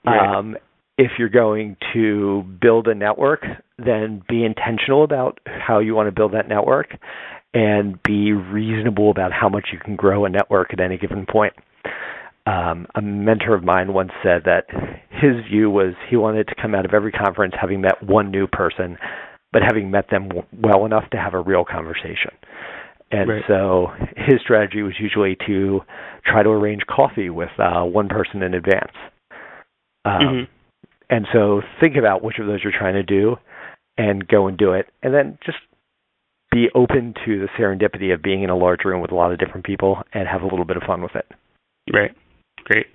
Right. 0.05 0.37
Um, 0.37 0.57
if 1.01 1.13
you're 1.19 1.31
going 1.31 1.79
to 1.95 2.43
build 2.61 2.87
a 2.87 2.95
network, 2.95 3.41
then 3.79 4.23
be 4.29 4.45
intentional 4.45 5.03
about 5.03 5.39
how 5.47 5.79
you 5.79 5.95
want 5.95 6.07
to 6.09 6.13
build 6.13 6.35
that 6.35 6.47
network 6.47 6.89
and 7.55 7.99
be 8.03 8.33
reasonable 8.33 9.11
about 9.11 9.33
how 9.33 9.49
much 9.49 9.69
you 9.73 9.79
can 9.79 9.97
grow 9.97 10.27
a 10.27 10.29
network 10.29 10.75
at 10.75 10.79
any 10.79 10.99
given 10.99 11.25
point. 11.25 11.55
Um, 12.47 12.87
a 12.95 13.01
mentor 13.01 13.55
of 13.55 13.65
mine 13.65 13.95
once 13.95 14.11
said 14.23 14.43
that 14.45 14.67
his 15.09 15.43
view 15.51 15.71
was 15.71 15.95
he 16.11 16.17
wanted 16.17 16.49
to 16.49 16.55
come 16.61 16.75
out 16.75 16.85
of 16.85 16.93
every 16.93 17.13
conference 17.13 17.55
having 17.59 17.81
met 17.81 18.03
one 18.03 18.31
new 18.31 18.47
person, 18.47 18.99
but 19.55 19.63
having 19.63 19.91
met 19.91 20.11
them 20.11 20.29
w- 20.29 20.47
well 20.53 20.85
enough 20.85 21.09
to 21.13 21.17
have 21.17 21.33
a 21.33 21.41
real 21.41 21.65
conversation. 21.65 22.33
And 23.11 23.31
Right. 23.31 23.45
so 23.49 23.91
his 24.19 24.41
strategy 24.43 24.83
was 24.83 24.93
usually 25.01 25.37
to 25.47 25.81
try 26.27 26.43
to 26.43 26.51
arrange 26.51 26.83
coffee 26.87 27.31
with 27.31 27.51
uh, 27.59 27.85
one 27.85 28.09
person 28.09 28.43
in 28.43 28.53
advance. 28.53 28.93
Um, 30.05 30.21
Mhm. 30.21 30.49
And 31.11 31.27
so 31.33 31.61
think 31.81 31.97
about 31.97 32.23
which 32.23 32.39
of 32.39 32.47
those 32.47 32.61
you're 32.63 32.73
trying 32.77 32.95
to 32.95 33.03
do 33.03 33.37
and 33.99 34.27
go 34.27 34.47
and 34.47 34.57
do 34.57 34.73
it. 34.73 34.87
And 35.03 35.13
then 35.13 35.39
just 35.45 35.59
be 36.51 36.69
open 36.75 37.15
to 37.27 37.41
the 37.41 37.49
serendipity 37.59 38.15
of 38.15 38.23
being 38.23 38.43
in 38.43 38.51
a 38.51 38.57
large 38.57 38.85
room 38.85 39.01
with 39.01 39.13
a 39.13 39.15
lot 39.15 39.33
of 39.33 39.39
different 39.39 39.67
people 39.67 40.03
and 40.13 40.27
have 40.27 40.43
a 40.43 40.47
little 40.47 40.65
bit 40.65 40.77
of 40.77 40.83
fun 40.85 41.03
with 41.03 41.15
it. 41.15 41.27
Right. 41.93 42.13
Great. 42.65 42.87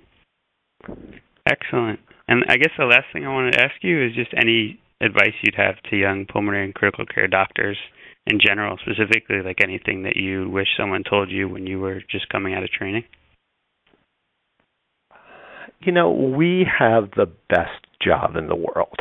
Excellent. 1.48 2.00
And 2.28 2.44
I 2.48 2.56
guess 2.56 2.72
the 2.76 2.84
last 2.84 3.06
thing 3.12 3.24
I 3.24 3.32
wanted 3.32 3.52
to 3.52 3.62
ask 3.62 3.74
you 3.82 4.04
is 4.04 4.14
just 4.14 4.32
any 4.36 4.80
advice 5.00 5.34
you'd 5.42 5.54
have 5.54 5.76
to 5.90 5.96
young 5.96 6.26
pulmonary 6.26 6.64
and 6.64 6.74
critical 6.74 7.04
care 7.06 7.28
doctors 7.28 7.76
in 8.26 8.38
general, 8.44 8.76
specifically 8.78 9.42
like 9.44 9.58
anything 9.62 10.02
that 10.02 10.16
you 10.16 10.50
wish 10.50 10.68
someone 10.76 11.04
told 11.08 11.30
you 11.30 11.48
when 11.48 11.66
you 11.66 11.78
were 11.78 12.00
just 12.10 12.28
coming 12.28 12.54
out 12.54 12.64
of 12.64 12.70
training. 12.70 13.04
You 15.80 15.92
know, 15.92 16.10
we 16.10 16.66
have 16.78 17.10
the 17.16 17.26
best 17.48 17.85
job 18.02 18.36
in 18.36 18.48
the 18.48 18.56
world. 18.56 18.98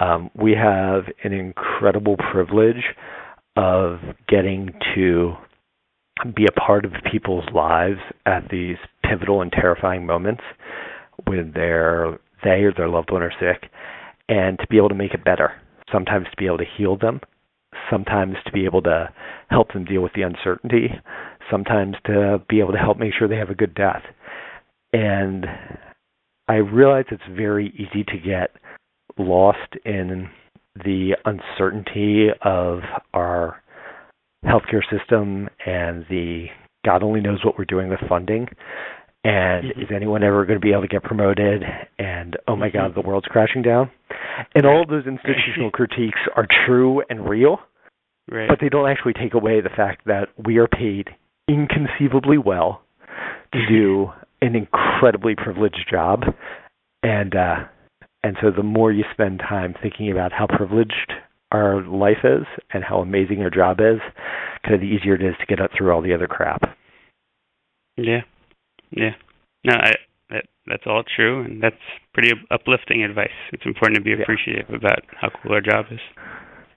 Um, 0.00 0.30
we 0.34 0.52
have 0.52 1.04
an 1.24 1.32
incredible 1.32 2.16
privilege 2.32 2.84
of 3.56 3.98
getting 4.28 4.70
to 4.94 5.34
be 6.34 6.46
a 6.46 6.60
part 6.60 6.84
of 6.84 6.92
people's 7.10 7.44
lives 7.54 8.00
at 8.26 8.48
these 8.50 8.76
pivotal 9.02 9.42
and 9.42 9.52
terrifying 9.52 10.06
moments 10.06 10.42
when 11.26 11.52
they're 11.54 12.18
they 12.44 12.62
or 12.62 12.72
their 12.72 12.88
loved 12.88 13.10
one 13.10 13.22
are 13.22 13.32
sick, 13.40 13.68
and 14.28 14.58
to 14.58 14.66
be 14.68 14.76
able 14.76 14.88
to 14.88 14.94
make 14.94 15.12
it 15.12 15.24
better. 15.24 15.52
Sometimes 15.90 16.26
to 16.30 16.36
be 16.36 16.46
able 16.46 16.58
to 16.58 16.64
heal 16.76 16.96
them, 16.96 17.20
sometimes 17.90 18.36
to 18.46 18.52
be 18.52 18.64
able 18.64 18.82
to 18.82 19.08
help 19.50 19.72
them 19.72 19.84
deal 19.84 20.02
with 20.02 20.12
the 20.12 20.22
uncertainty, 20.22 20.88
sometimes 21.50 21.96
to 22.06 22.40
be 22.48 22.60
able 22.60 22.72
to 22.72 22.78
help 22.78 22.98
make 22.98 23.12
sure 23.18 23.26
they 23.26 23.36
have 23.36 23.50
a 23.50 23.54
good 23.54 23.74
death. 23.74 24.02
And 24.92 25.46
I 26.48 26.56
realize 26.56 27.04
it's 27.10 27.22
very 27.30 27.68
easy 27.76 28.04
to 28.04 28.18
get 28.18 28.50
lost 29.18 29.74
in 29.84 30.28
the 30.84 31.16
uncertainty 31.24 32.28
of 32.42 32.80
our 33.12 33.62
healthcare 34.44 34.82
system 34.90 35.48
and 35.66 36.04
the 36.08 36.46
God 36.84 37.02
only 37.02 37.20
knows 37.20 37.44
what 37.44 37.58
we're 37.58 37.64
doing 37.64 37.88
with 37.88 37.98
funding. 38.08 38.48
And 39.24 39.64
Mhm. 39.72 39.82
is 39.82 39.90
anyone 39.90 40.22
ever 40.22 40.44
going 40.46 40.58
to 40.58 40.64
be 40.64 40.70
able 40.70 40.82
to 40.82 40.88
get 40.88 41.02
promoted? 41.02 41.64
And 41.98 42.36
oh 42.46 42.54
my. 42.54 42.70
God, 42.70 42.94
the 42.94 43.00
world's 43.00 43.26
crashing 43.26 43.62
down. 43.62 43.90
And 44.54 44.64
all 44.64 44.82
of 44.82 44.88
those 44.88 45.06
institutional 45.06 45.70
critiques 45.72 46.20
are 46.36 46.46
true 46.66 47.02
and 47.10 47.28
real, 47.28 47.60
Right. 48.30 48.48
but 48.48 48.60
they 48.60 48.68
don't 48.68 48.88
actually 48.88 49.14
take 49.14 49.34
away 49.34 49.60
the 49.60 49.70
fact 49.70 50.04
that 50.06 50.28
we 50.38 50.58
are 50.58 50.68
paid 50.68 51.10
inconceivably 51.48 52.38
well 52.38 52.82
to 53.52 53.66
do 53.66 54.12
an 54.40 54.54
incredibly 54.54 55.34
privileged 55.34 55.86
job 55.90 56.22
and 57.02 57.34
uh 57.34 57.56
and 58.22 58.36
so 58.42 58.50
the 58.50 58.62
more 58.62 58.92
you 58.92 59.04
spend 59.12 59.38
time 59.38 59.74
thinking 59.80 60.10
about 60.10 60.32
how 60.32 60.46
privileged 60.46 61.12
our 61.52 61.82
life 61.86 62.24
is 62.24 62.44
and 62.72 62.84
how 62.84 62.98
amazing 62.98 63.40
our 63.42 63.50
job 63.50 63.78
is, 63.80 64.00
kind 64.62 64.74
of 64.74 64.80
the 64.80 64.86
easier 64.86 65.14
it 65.14 65.22
is 65.22 65.34
to 65.40 65.46
get 65.46 65.60
up 65.60 65.70
through 65.76 65.92
all 65.92 66.02
the 66.02 66.12
other 66.12 66.26
crap. 66.26 66.76
Yeah, 67.96 68.20
yeah. 68.90 69.12
No, 69.64 69.74
I 69.74 69.92
that 70.30 70.44
that's 70.66 70.82
all 70.86 71.02
true, 71.16 71.42
and 71.44 71.62
that's 71.62 71.76
pretty 72.12 72.32
uplifting 72.50 73.02
advice. 73.02 73.30
It's 73.52 73.64
important 73.64 73.96
to 73.96 74.02
be 74.02 74.20
appreciative 74.20 74.66
yeah. 74.68 74.76
about 74.76 75.00
how 75.20 75.30
cool 75.30 75.52
our 75.52 75.60
job 75.60 75.86
is. 75.90 76.00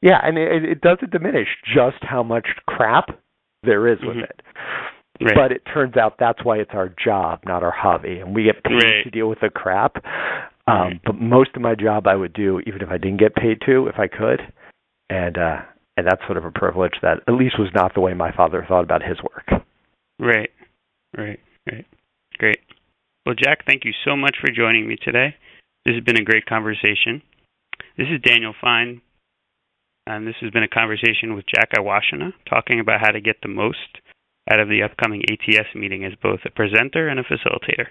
Yeah, 0.02 0.19
and 0.24 0.38
it, 0.38 0.63
it 0.63 0.82
doesn't 0.82 1.12
diminish 1.12 1.47
just 1.76 1.97
how 2.02 2.24
much 2.24 2.47
crap 2.67 3.19
there 3.63 3.88
is 3.88 4.00
with 4.02 4.17
mm-hmm. 4.17 4.24
it. 4.24 4.41
Right. 5.23 5.36
But 5.36 5.51
it 5.51 5.62
turns 5.71 5.97
out 5.97 6.15
that's 6.19 6.43
why 6.43 6.57
it's 6.57 6.71
our 6.73 6.89
job, 7.03 7.41
not 7.45 7.63
our 7.63 7.71
hobby, 7.71 8.19
and 8.19 8.34
we 8.34 8.43
get 8.43 8.63
paid 8.63 8.84
right. 8.84 9.03
to 9.03 9.10
deal 9.12 9.29
with 9.29 9.39
the 9.41 9.49
crap. 9.49 10.03
Um, 10.67 10.75
right. 10.75 11.01
But 11.05 11.15
most 11.21 11.51
of 11.55 11.62
my 11.62 11.75
job 11.75 12.07
I 12.07 12.15
would 12.15 12.34
do 12.34 12.60
even 12.62 12.81
if 12.81 12.89
I 12.89 12.97
didn't 12.97 13.19
get 13.19 13.36
paid 13.36 13.62
to, 13.67 13.88
if 13.88 13.99
I 13.99 14.07
could, 14.07 14.41
and 15.10 15.38
uh, 15.38 15.57
and 15.95 16.07
that's 16.07 16.21
sort 16.25 16.38
of 16.38 16.45
a 16.45 16.51
privilege 16.51 16.95
that 17.03 17.19
at 17.27 17.34
least 17.34 17.60
was 17.60 17.69
not 17.75 17.93
the 17.93 18.01
way 18.01 18.13
my 18.13 18.31
father 18.31 18.65
thought 18.67 18.84
about 18.84 19.03
his 19.03 19.17
work. 19.21 19.62
Right, 20.17 20.49
right, 21.15 21.39
right. 21.69 21.86
Great. 22.38 22.60
Well, 23.25 23.36
Jack, 23.36 23.65
thank 23.67 23.86
you 23.86 23.91
so 24.03 24.15
much 24.15 24.38
for 24.41 24.51
joining 24.51 24.88
me 24.88 24.97
today. 25.03 25.36
This 25.86 25.95
has 25.95 26.03
been 26.03 26.19
a 26.19 26.23
great 26.23 26.47
conversation. 26.47 27.21
This 27.97 28.07
is 28.07 28.21
Daniel 28.21 28.53
Fine, 28.60 29.01
and 30.07 30.25
this 30.25 30.36
has 30.41 30.49
been 30.49 30.63
a 30.63 30.67
conversation 30.67 31.36
with 31.36 31.45
Jack 31.45 31.71
Iwashyna 31.77 32.34
talking 32.49 32.79
about 32.79 33.01
how 33.01 33.12
to 33.12 33.21
get 33.21 33.38
the 33.43 33.49
most 33.49 33.77
out 34.49 34.60
of 34.60 34.69
the 34.69 34.84
upcoming 34.84 35.23
ATS 35.30 35.75
meeting 35.75 36.04
as 36.04 36.13
both 36.21 36.39
a 36.45 36.51
presenter 36.51 37.08
and 37.08 37.19
a 37.19 37.23
facilitator. 37.23 37.88